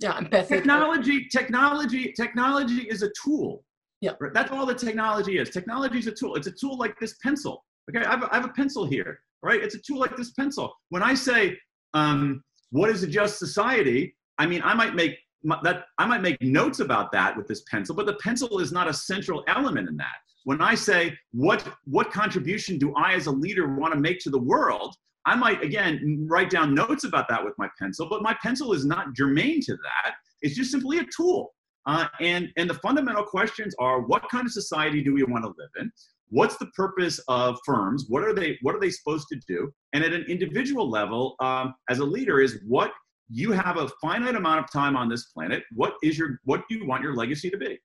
yeah, 0.00 0.16
empathic. 0.16 0.48
Technology, 0.60 1.28
technology, 1.28 2.12
technology 2.16 2.88
is 2.88 3.02
a 3.02 3.10
tool. 3.22 3.62
Yeah. 4.00 4.12
Right? 4.18 4.32
That's 4.32 4.50
all 4.50 4.64
the 4.64 4.74
technology 4.74 5.36
is. 5.36 5.50
Technology 5.50 5.98
is 5.98 6.06
a 6.06 6.12
tool. 6.12 6.36
It's 6.36 6.46
a 6.46 6.52
tool 6.52 6.78
like 6.78 6.98
this 6.98 7.16
pencil. 7.22 7.62
Okay, 7.90 8.04
I 8.04 8.10
have 8.10 8.22
a, 8.22 8.32
I 8.32 8.36
have 8.36 8.46
a 8.46 8.52
pencil 8.52 8.86
here, 8.86 9.20
right? 9.42 9.62
It's 9.62 9.74
a 9.74 9.80
tool 9.80 9.98
like 9.98 10.16
this 10.16 10.30
pencil. 10.30 10.72
When 10.88 11.02
I 11.02 11.12
say, 11.12 11.58
um, 11.92 12.42
what 12.70 12.88
is 12.88 13.02
a 13.02 13.06
just 13.06 13.38
society? 13.38 14.16
I 14.38 14.46
mean, 14.46 14.62
I 14.64 14.72
might 14.72 14.94
make 14.94 15.18
that 15.62 15.84
I 15.98 16.06
might 16.06 16.22
make 16.22 16.40
notes 16.40 16.80
about 16.80 17.12
that 17.12 17.36
with 17.36 17.46
this 17.46 17.62
pencil, 17.70 17.94
but 17.94 18.06
the 18.06 18.14
pencil 18.14 18.58
is 18.60 18.72
not 18.72 18.88
a 18.88 18.94
central 18.94 19.44
element 19.48 19.88
in 19.88 19.96
that. 19.98 20.16
When 20.44 20.60
I 20.60 20.74
say 20.74 21.16
what 21.32 21.66
what 21.84 22.10
contribution 22.10 22.78
do 22.78 22.94
I 22.94 23.14
as 23.14 23.26
a 23.26 23.30
leader 23.30 23.74
want 23.76 23.92
to 23.94 24.00
make 24.00 24.20
to 24.20 24.30
the 24.30 24.38
world, 24.38 24.94
I 25.26 25.34
might 25.36 25.62
again 25.62 26.26
write 26.28 26.50
down 26.50 26.74
notes 26.74 27.04
about 27.04 27.28
that 27.28 27.44
with 27.44 27.54
my 27.58 27.68
pencil, 27.78 28.08
but 28.08 28.22
my 28.22 28.36
pencil 28.42 28.72
is 28.72 28.84
not 28.84 29.14
germane 29.14 29.60
to 29.62 29.72
that. 29.72 30.14
It's 30.42 30.56
just 30.56 30.70
simply 30.70 30.98
a 30.98 31.06
tool. 31.14 31.52
Uh, 31.86 32.06
and, 32.20 32.48
and 32.56 32.68
the 32.68 32.74
fundamental 32.74 33.24
questions 33.24 33.74
are 33.78 34.02
what 34.02 34.28
kind 34.30 34.46
of 34.46 34.52
society 34.52 35.02
do 35.02 35.14
we 35.14 35.22
want 35.22 35.44
to 35.44 35.48
live 35.48 35.70
in? 35.78 35.90
What's 36.28 36.56
the 36.58 36.66
purpose 36.66 37.18
of 37.28 37.58
firms? 37.64 38.06
What 38.08 38.22
are 38.22 38.34
they, 38.34 38.58
what 38.62 38.74
are 38.74 38.80
they 38.80 38.90
supposed 38.90 39.26
to 39.32 39.40
do? 39.48 39.72
And 39.92 40.04
at 40.04 40.12
an 40.12 40.24
individual 40.28 40.88
level, 40.88 41.34
um, 41.40 41.74
as 41.88 41.98
a 41.98 42.04
leader, 42.04 42.40
is 42.40 42.60
what 42.66 42.92
you 43.28 43.52
have 43.52 43.78
a 43.78 43.88
finite 44.00 44.36
amount 44.36 44.60
of 44.62 44.70
time 44.70 44.96
on 44.96 45.08
this 45.08 45.26
planet. 45.26 45.62
What 45.74 45.94
is 46.02 46.18
your, 46.18 46.40
what 46.44 46.62
do 46.68 46.76
you 46.76 46.86
want 46.86 47.02
your 47.02 47.16
legacy 47.16 47.50
to 47.50 47.56
be? 47.56 47.78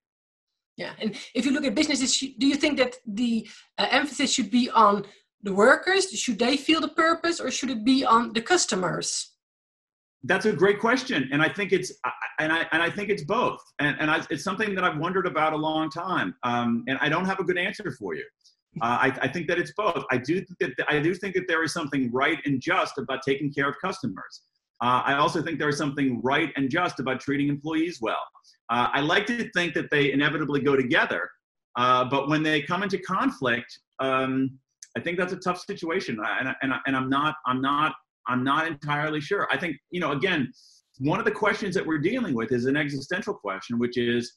Yeah, 0.76 0.92
and 1.00 1.16
if 1.34 1.46
you 1.46 1.52
look 1.52 1.64
at 1.64 1.74
businesses, 1.74 2.18
do 2.18 2.46
you 2.46 2.56
think 2.56 2.76
that 2.78 2.96
the 3.06 3.48
uh, 3.78 3.86
emphasis 3.90 4.32
should 4.32 4.50
be 4.50 4.68
on 4.70 5.06
the 5.42 5.52
workers? 5.52 6.10
Should 6.10 6.38
they 6.38 6.56
feel 6.56 6.80
the 6.80 6.88
purpose, 6.88 7.40
or 7.40 7.50
should 7.50 7.70
it 7.70 7.84
be 7.84 8.04
on 8.04 8.32
the 8.34 8.42
customers? 8.42 9.32
That's 10.24 10.44
a 10.44 10.52
great 10.52 10.80
question, 10.80 11.28
and 11.32 11.40
I 11.40 11.48
think 11.48 11.72
it's 11.72 11.92
and 12.38 12.52
I 12.52 12.66
and 12.72 12.82
I 12.82 12.90
think 12.90 13.08
it's 13.08 13.24
both, 13.24 13.60
and 13.78 13.96
and 14.00 14.10
I, 14.10 14.22
it's 14.28 14.44
something 14.44 14.74
that 14.74 14.84
I've 14.84 14.98
wondered 14.98 15.26
about 15.26 15.54
a 15.54 15.56
long 15.56 15.88
time, 15.88 16.34
um, 16.42 16.84
and 16.88 16.98
I 17.00 17.08
don't 17.08 17.24
have 17.24 17.38
a 17.38 17.44
good 17.44 17.58
answer 17.58 17.90
for 17.98 18.14
you. 18.14 18.24
Uh, 18.82 18.98
I, 19.00 19.18
I, 19.22 19.28
think 19.28 19.48
that 19.48 19.58
it's 19.58 19.72
both. 19.74 20.04
I 20.10 20.18
do 20.18 20.44
think 20.44 20.76
that 20.76 20.86
I 20.88 21.00
do 21.00 21.14
think 21.14 21.34
that 21.34 21.48
there 21.48 21.62
is 21.62 21.72
something 21.72 22.10
right 22.12 22.38
and 22.44 22.60
just 22.60 22.98
about 22.98 23.20
taking 23.26 23.50
care 23.50 23.68
of 23.68 23.76
customers. 23.82 24.42
Uh, 24.82 25.00
I 25.06 25.14
also 25.14 25.40
think 25.40 25.58
there 25.58 25.70
is 25.70 25.78
something 25.78 26.20
right 26.22 26.52
and 26.56 26.68
just 26.68 27.00
about 27.00 27.20
treating 27.20 27.48
employees 27.48 28.00
well. 28.02 28.20
Uh, 28.70 28.88
I 28.92 29.00
like 29.00 29.26
to 29.26 29.48
think 29.50 29.74
that 29.74 29.90
they 29.90 30.12
inevitably 30.12 30.60
go 30.60 30.76
together, 30.76 31.28
uh, 31.76 32.04
but 32.04 32.28
when 32.28 32.42
they 32.42 32.62
come 32.62 32.82
into 32.82 32.98
conflict, 32.98 33.78
um, 34.00 34.58
I 34.96 35.00
think 35.00 35.18
that's 35.18 35.32
a 35.32 35.38
tough 35.38 35.60
situation, 35.60 36.18
and, 36.40 36.54
and, 36.62 36.72
and 36.86 36.96
I'm 36.96 37.08
not 37.08 37.36
I'm 37.46 37.60
not 37.60 37.94
I'm 38.26 38.42
not 38.42 38.66
entirely 38.66 39.20
sure. 39.20 39.46
I 39.52 39.58
think 39.58 39.76
you 39.90 40.00
know 40.00 40.12
again, 40.12 40.52
one 40.98 41.18
of 41.18 41.24
the 41.24 41.30
questions 41.30 41.74
that 41.74 41.86
we're 41.86 41.98
dealing 41.98 42.34
with 42.34 42.52
is 42.52 42.64
an 42.64 42.76
existential 42.76 43.34
question, 43.34 43.78
which 43.78 43.98
is, 43.98 44.32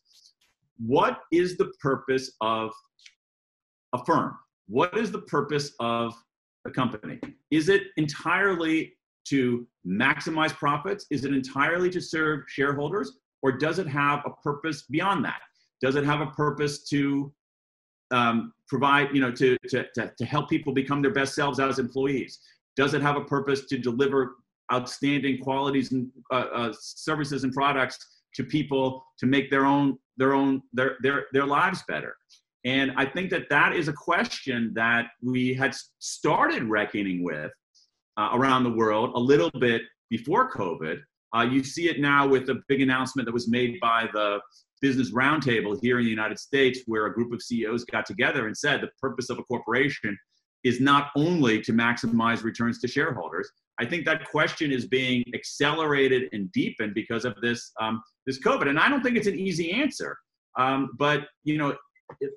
what 0.77 1.21
is 1.31 1.57
the 1.57 1.71
purpose 1.81 2.31
of 2.41 2.71
a 3.93 4.03
firm? 4.05 4.35
What 4.67 4.97
is 4.97 5.11
the 5.11 5.21
purpose 5.21 5.71
of 5.79 6.13
a 6.65 6.71
company? 6.71 7.19
Is 7.51 7.69
it 7.69 7.83
entirely 7.97 8.93
to 9.29 9.65
maximize 9.87 10.53
profits? 10.53 11.05
Is 11.09 11.25
it 11.25 11.33
entirely 11.33 11.89
to 11.89 12.01
serve 12.01 12.41
shareholders? 12.47 13.13
Or 13.41 13.51
does 13.51 13.79
it 13.79 13.87
have 13.87 14.23
a 14.25 14.31
purpose 14.41 14.83
beyond 14.83 15.23
that? 15.25 15.41
Does 15.81 15.95
it 15.95 16.03
have 16.03 16.21
a 16.21 16.27
purpose 16.27 16.83
to 16.89 17.33
um, 18.11 18.53
provide, 18.67 19.09
you 19.13 19.21
know, 19.21 19.31
to, 19.31 19.57
to, 19.69 19.85
to, 19.95 20.11
to 20.17 20.25
help 20.25 20.49
people 20.49 20.73
become 20.73 21.01
their 21.01 21.13
best 21.13 21.35
selves 21.35 21.59
as 21.59 21.79
employees? 21.79 22.39
Does 22.75 22.93
it 22.93 23.01
have 23.01 23.15
a 23.15 23.23
purpose 23.23 23.65
to 23.67 23.77
deliver 23.77 24.35
outstanding 24.71 25.39
qualities 25.39 25.91
and 25.91 26.09
uh, 26.31 26.45
uh, 26.53 26.73
services 26.79 27.43
and 27.43 27.53
products 27.53 27.97
to 28.35 28.43
people 28.43 29.03
to 29.17 29.25
make 29.25 29.49
their 29.49 29.65
own 29.65 29.97
their 30.17 30.33
own 30.33 30.61
their 30.73 30.97
their 31.01 31.25
their 31.33 31.45
lives 31.45 31.83
better? 31.87 32.15
And 32.65 32.91
I 32.97 33.05
think 33.05 33.29
that 33.31 33.49
that 33.49 33.73
is 33.73 33.87
a 33.87 33.93
question 33.93 34.73
that 34.75 35.07
we 35.23 35.53
had 35.53 35.73
started 35.99 36.63
reckoning 36.63 37.23
with 37.23 37.51
uh, 38.17 38.29
around 38.33 38.63
the 38.63 38.71
world 38.71 39.11
a 39.15 39.19
little 39.19 39.51
bit 39.59 39.81
before 40.09 40.51
COVID. 40.51 40.99
Uh, 41.35 41.41
you 41.41 41.63
see 41.63 41.89
it 41.89 41.99
now 41.99 42.27
with 42.27 42.47
the 42.47 42.61
big 42.67 42.81
announcement 42.81 43.25
that 43.25 43.33
was 43.33 43.49
made 43.49 43.79
by 43.79 44.07
the 44.13 44.39
Business 44.81 45.11
Roundtable 45.11 45.77
here 45.81 45.99
in 45.99 46.05
the 46.05 46.09
United 46.09 46.39
States, 46.39 46.79
where 46.85 47.05
a 47.05 47.13
group 47.13 47.33
of 47.33 47.41
CEOs 47.41 47.85
got 47.85 48.05
together 48.05 48.47
and 48.47 48.57
said 48.57 48.81
the 48.81 48.89
purpose 49.01 49.29
of 49.29 49.37
a 49.37 49.43
corporation 49.43 50.17
is 50.63 50.81
not 50.81 51.09
only 51.15 51.61
to 51.61 51.71
maximize 51.71 52.43
returns 52.43 52.79
to 52.79 52.87
shareholders. 52.87 53.49
I 53.79 53.85
think 53.85 54.05
that 54.05 54.25
question 54.25 54.71
is 54.71 54.87
being 54.87 55.23
accelerated 55.33 56.29
and 56.33 56.51
deepened 56.51 56.93
because 56.93 57.23
of 57.23 57.33
this 57.41 57.71
um, 57.79 58.01
this 58.25 58.39
COVID, 58.39 58.67
and 58.67 58.79
I 58.79 58.89
don't 58.89 59.01
think 59.01 59.15
it's 59.15 59.27
an 59.27 59.39
easy 59.39 59.71
answer. 59.71 60.17
Um, 60.57 60.91
but 60.97 61.27
you 61.43 61.57
know, 61.57 61.75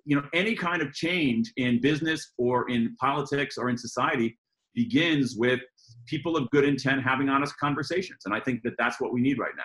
you 0.05 0.17
know, 0.17 0.25
any 0.33 0.55
kind 0.55 0.83
of 0.83 0.93
change 0.93 1.53
in 1.57 1.81
business 1.81 2.33
or 2.39 2.71
in 2.71 2.95
politics 3.01 3.59
or 3.59 3.71
in 3.71 3.77
society 3.77 4.39
begins 4.75 5.37
with 5.37 5.61
people 6.07 6.37
of 6.37 6.51
good 6.51 6.65
intent 6.65 7.03
having 7.03 7.29
honest 7.29 7.57
conversations. 7.59 8.23
And 8.25 8.35
I 8.35 8.41
think 8.41 8.63
that 8.65 8.75
that's 8.79 9.01
what 9.01 9.13
we 9.13 9.21
need 9.21 9.39
right 9.39 9.55
now. 9.57 9.65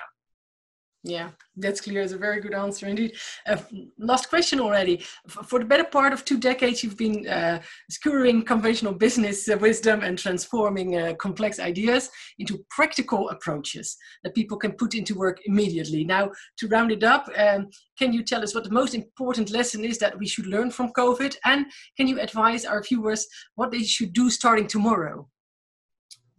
Yeah, 1.03 1.29
that's 1.55 1.79
clear. 1.79 2.01
It's 2.01 2.11
a 2.11 2.17
very 2.17 2.41
good 2.41 2.53
answer 2.53 2.87
indeed. 2.87 3.15
Uh, 3.45 3.57
last 3.97 4.29
question 4.29 4.59
already. 4.59 5.05
For 5.27 5.59
the 5.59 5.65
better 5.65 5.83
part 5.85 6.11
of 6.11 6.25
two 6.25 6.37
decades, 6.39 6.83
you've 6.83 6.97
been 6.97 7.27
uh, 7.27 7.61
skewering 7.89 8.43
conventional 8.43 8.93
business 8.93 9.47
uh, 9.47 9.57
wisdom 9.57 10.01
and 10.01 10.17
transforming 10.17 10.97
uh, 10.97 11.13
complex 11.13 11.59
ideas 11.59 12.09
into 12.39 12.65
practical 12.69 13.29
approaches 13.29 13.95
that 14.23 14.35
people 14.35 14.57
can 14.57 14.73
put 14.73 14.95
into 14.95 15.15
work 15.15 15.39
immediately. 15.45 16.03
Now, 16.03 16.31
to 16.57 16.67
round 16.67 16.91
it 16.91 17.03
up, 17.03 17.29
um, 17.37 17.69
can 17.97 18.11
you 18.11 18.23
tell 18.23 18.43
us 18.43 18.53
what 18.53 18.65
the 18.65 18.71
most 18.71 18.93
important 18.93 19.51
lesson 19.51 19.85
is 19.85 19.99
that 19.99 20.17
we 20.17 20.27
should 20.27 20.47
learn 20.47 20.71
from 20.71 20.91
COVID? 20.91 21.35
And 21.45 21.67
can 21.95 22.07
you 22.07 22.19
advise 22.19 22.65
our 22.65 22.81
viewers 22.81 23.27
what 23.55 23.71
they 23.71 23.83
should 23.83 24.13
do 24.13 24.29
starting 24.29 24.67
tomorrow? 24.67 25.29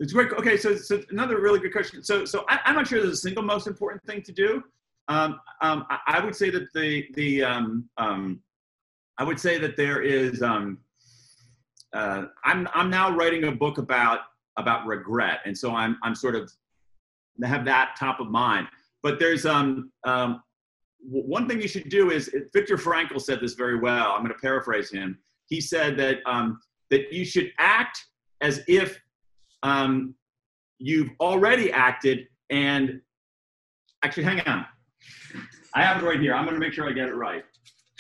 It's 0.01 0.13
great. 0.13 0.33
Okay, 0.33 0.57
so, 0.57 0.77
so 0.77 1.03
another 1.11 1.41
really 1.41 1.59
good 1.59 1.73
question. 1.73 2.05
So, 2.05 2.25
so 2.25 2.45
I, 2.49 2.61
am 2.65 2.77
not 2.77 2.87
sure 2.87 3.01
there's 3.01 3.15
a 3.15 3.17
single 3.17 3.43
most 3.43 3.67
important 3.67 4.03
thing 4.05 4.23
to 4.23 4.33
do. 4.33 4.63
Um, 5.09 5.41
um, 5.61 5.87
I, 5.91 5.99
I, 6.07 6.25
would 6.25 6.37
say 6.37 6.51
that 6.51 6.69
the 6.75 7.07
the 7.15 7.43
um, 7.43 7.89
um 7.97 8.41
I 9.19 9.25
would 9.25 9.41
say 9.41 9.59
that 9.59 9.77
there 9.77 10.03
is. 10.03 10.43
Um, 10.43 10.79
uh, 11.95 12.27
I'm 12.45 12.69
I'm 12.75 12.91
now 12.91 13.11
writing 13.11 13.45
a 13.45 13.53
book 13.53 13.79
about 13.79 14.21
about 14.57 14.87
regret, 14.87 15.41
and 15.47 15.57
so 15.57 15.75
I'm 15.75 15.97
I'm 16.03 16.15
sort 16.15 16.37
of 16.37 16.53
have 17.43 17.65
that 17.65 17.97
top 17.99 18.21
of 18.21 18.29
mind. 18.29 18.69
But 19.03 19.19
there's 19.19 19.47
um, 19.47 19.91
um 20.05 20.43
one 21.01 21.49
thing 21.49 21.61
you 21.61 21.69
should 21.69 21.89
do 21.89 22.11
is 22.11 22.31
Viktor 22.53 22.77
Frankl 22.77 23.21
said 23.21 23.41
this 23.41 23.55
very 23.55 23.79
well. 23.79 24.13
I'm 24.13 24.21
going 24.21 24.35
to 24.35 24.39
paraphrase 24.39 24.91
him. 24.91 25.19
He 25.47 25.61
said 25.61 25.97
that 25.99 26.19
um, 26.27 26.61
that 26.91 27.13
you 27.13 27.25
should 27.25 27.53
act 27.59 28.05
as 28.41 28.63
if 28.69 29.01
um, 29.63 30.15
you've 30.79 31.11
already 31.21 31.73
acted 31.73 32.27
and 32.51 33.01
actually 34.03 34.25
hang 34.25 34.41
on. 34.43 34.65
I 35.75 35.83
have 35.83 36.03
it 36.03 36.07
right 36.07 36.21
here. 36.21 36.35
I'm 36.35 36.45
going 36.45 36.55
to 36.55 36.61
make 36.61 36.73
sure 36.73 36.89
i 36.89 36.93
get 36.93 37.09
it 37.09 37.15
right. 37.15 37.45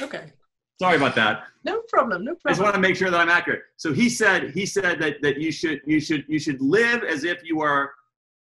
Okay. 0.00 0.32
Sorry 0.80 0.96
about 0.96 1.14
that. 1.16 1.44
No 1.64 1.82
problem 1.88 2.24
no 2.24 2.34
problem 2.34 2.40
i 2.46 2.50
just 2.50 2.62
want 2.62 2.74
to 2.74 2.80
make 2.80 2.96
sure 2.96 3.10
that 3.10 3.20
i'm 3.20 3.28
accurate. 3.28 3.62
So 3.76 3.92
he 3.92 4.08
said 4.08 4.52
he 4.52 4.64
said 4.64 5.00
that 5.00 5.20
that 5.22 5.40
you 5.40 5.50
should 5.50 5.80
you 5.84 6.00
should 6.00 6.24
you 6.28 6.38
should 6.38 6.60
live 6.62 7.02
as 7.02 7.24
if 7.24 7.42
you 7.42 7.60
are 7.60 7.92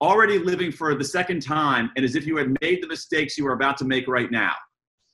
already 0.01 0.37
living 0.37 0.71
for 0.71 0.93
the 0.93 1.03
second 1.03 1.41
time 1.41 1.89
and 1.95 2.05
as 2.05 2.15
if 2.15 2.27
you 2.27 2.35
had 2.37 2.55
made 2.61 2.83
the 2.83 2.87
mistakes 2.87 3.37
you 3.37 3.47
are 3.47 3.53
about 3.53 3.77
to 3.77 3.85
make 3.85 4.07
right 4.07 4.29
now. 4.29 4.53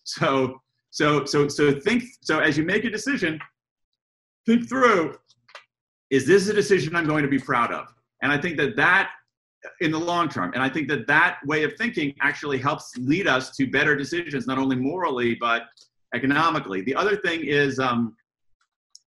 So 0.06 0.60
so 0.90 1.24
so 1.24 1.48
so 1.48 1.80
think 1.80 2.04
so 2.22 2.40
as 2.40 2.58
you 2.58 2.64
make 2.64 2.84
a 2.84 2.90
decision 2.90 3.40
think 4.46 4.68
through 4.68 5.16
is 6.10 6.26
this 6.26 6.48
a 6.48 6.54
decision 6.54 6.96
I'm 6.96 7.08
going 7.08 7.24
to 7.24 7.30
be 7.30 7.40
proud 7.40 7.72
of? 7.72 7.88
And 8.22 8.32
I 8.32 8.38
think 8.38 8.58
that 8.58 8.76
that 8.76 9.12
in 9.82 9.92
the 9.92 10.00
long 10.00 10.30
term, 10.30 10.52
and 10.54 10.62
I 10.62 10.70
think 10.70 10.88
that 10.90 11.08
that 11.08 11.38
way 11.46 11.64
of 11.64 11.74
thinking 11.78 12.14
actually 12.22 12.58
helps 12.58 12.96
lead 12.98 13.28
us 13.28 13.56
to 13.58 13.70
better 13.70 13.96
decisions, 13.96 14.46
not 14.48 14.58
only 14.58 14.76
morally, 14.76 15.36
but 15.36 15.64
economically. 16.14 16.82
The 16.82 16.96
other 16.96 17.18
thing 17.18 17.42
is 17.44 17.80
um, 17.80 18.16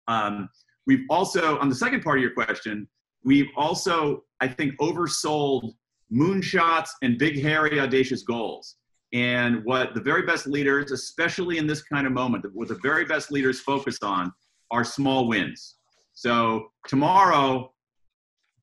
um, 0.07 0.49
we've 0.87 1.05
also, 1.09 1.57
on 1.59 1.69
the 1.69 1.75
second 1.75 2.03
part 2.03 2.17
of 2.17 2.21
your 2.21 2.33
question, 2.33 2.87
we've 3.23 3.49
also, 3.55 4.23
I 4.39 4.47
think, 4.47 4.77
oversold 4.79 5.73
moonshots 6.11 6.89
and 7.01 7.17
big, 7.17 7.41
hairy, 7.41 7.79
audacious 7.79 8.23
goals. 8.23 8.75
And 9.13 9.63
what 9.65 9.93
the 9.93 10.01
very 10.01 10.23
best 10.23 10.47
leaders, 10.47 10.91
especially 10.91 11.57
in 11.57 11.67
this 11.67 11.81
kind 11.81 12.07
of 12.07 12.13
moment, 12.13 12.45
what 12.53 12.67
the 12.67 12.79
very 12.81 13.05
best 13.05 13.31
leaders 13.31 13.59
focus 13.59 13.97
on 14.01 14.31
are 14.71 14.83
small 14.83 15.27
wins. 15.27 15.75
So 16.13 16.71
tomorrow, 16.87 17.73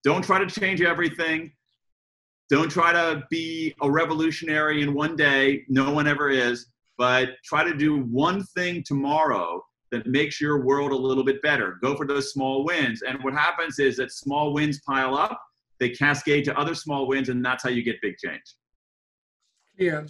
don't 0.04 0.22
try 0.22 0.38
to 0.42 0.46
change 0.46 0.80
everything. 0.80 1.52
Don't 2.50 2.70
try 2.70 2.92
to 2.92 3.24
be 3.30 3.74
a 3.82 3.90
revolutionary 3.90 4.82
in 4.82 4.94
one 4.94 5.16
day. 5.16 5.64
No 5.68 5.92
one 5.92 6.06
ever 6.06 6.30
is. 6.30 6.66
But 6.96 7.30
try 7.44 7.64
to 7.64 7.74
do 7.74 8.02
one 8.04 8.42
thing 8.42 8.82
tomorrow 8.84 9.62
that 9.90 10.06
makes 10.06 10.40
your 10.40 10.64
world 10.64 10.92
a 10.92 10.96
little 10.96 11.24
bit 11.24 11.40
better. 11.42 11.78
Go 11.82 11.96
for 11.96 12.06
those 12.06 12.32
small 12.32 12.64
wins. 12.64 13.02
And 13.02 13.22
what 13.22 13.34
happens 13.34 13.78
is 13.78 13.96
that 13.96 14.12
small 14.12 14.52
wins 14.52 14.80
pile 14.80 15.14
up, 15.16 15.40
they 15.78 15.90
cascade 15.90 16.44
to 16.46 16.58
other 16.58 16.74
small 16.74 17.06
wins, 17.06 17.28
and 17.28 17.44
that's 17.44 17.62
how 17.62 17.70
you 17.70 17.82
get 17.82 18.00
big 18.02 18.16
change. 18.16 18.42
Yeah 19.78 20.02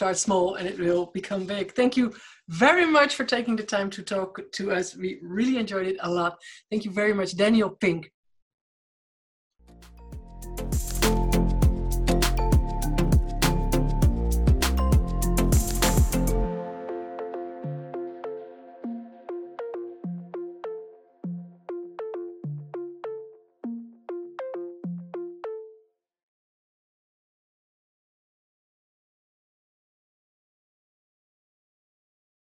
start 0.00 0.16
small 0.16 0.54
and 0.54 0.66
it 0.66 0.78
will 0.78 1.10
become 1.12 1.44
big. 1.44 1.72
Thank 1.72 1.94
you 1.94 2.14
very 2.48 2.86
much 2.86 3.16
for 3.16 3.24
taking 3.24 3.54
the 3.54 3.62
time 3.62 3.90
to 3.90 4.02
talk 4.02 4.40
to 4.52 4.72
us. 4.72 4.96
We 4.96 5.18
really 5.20 5.58
enjoyed 5.58 5.86
it 5.86 5.98
a 6.00 6.10
lot. 6.10 6.38
Thank 6.70 6.86
you 6.86 6.90
very 6.90 7.12
much, 7.12 7.36
Daniel 7.36 7.68
Pink. 7.68 8.10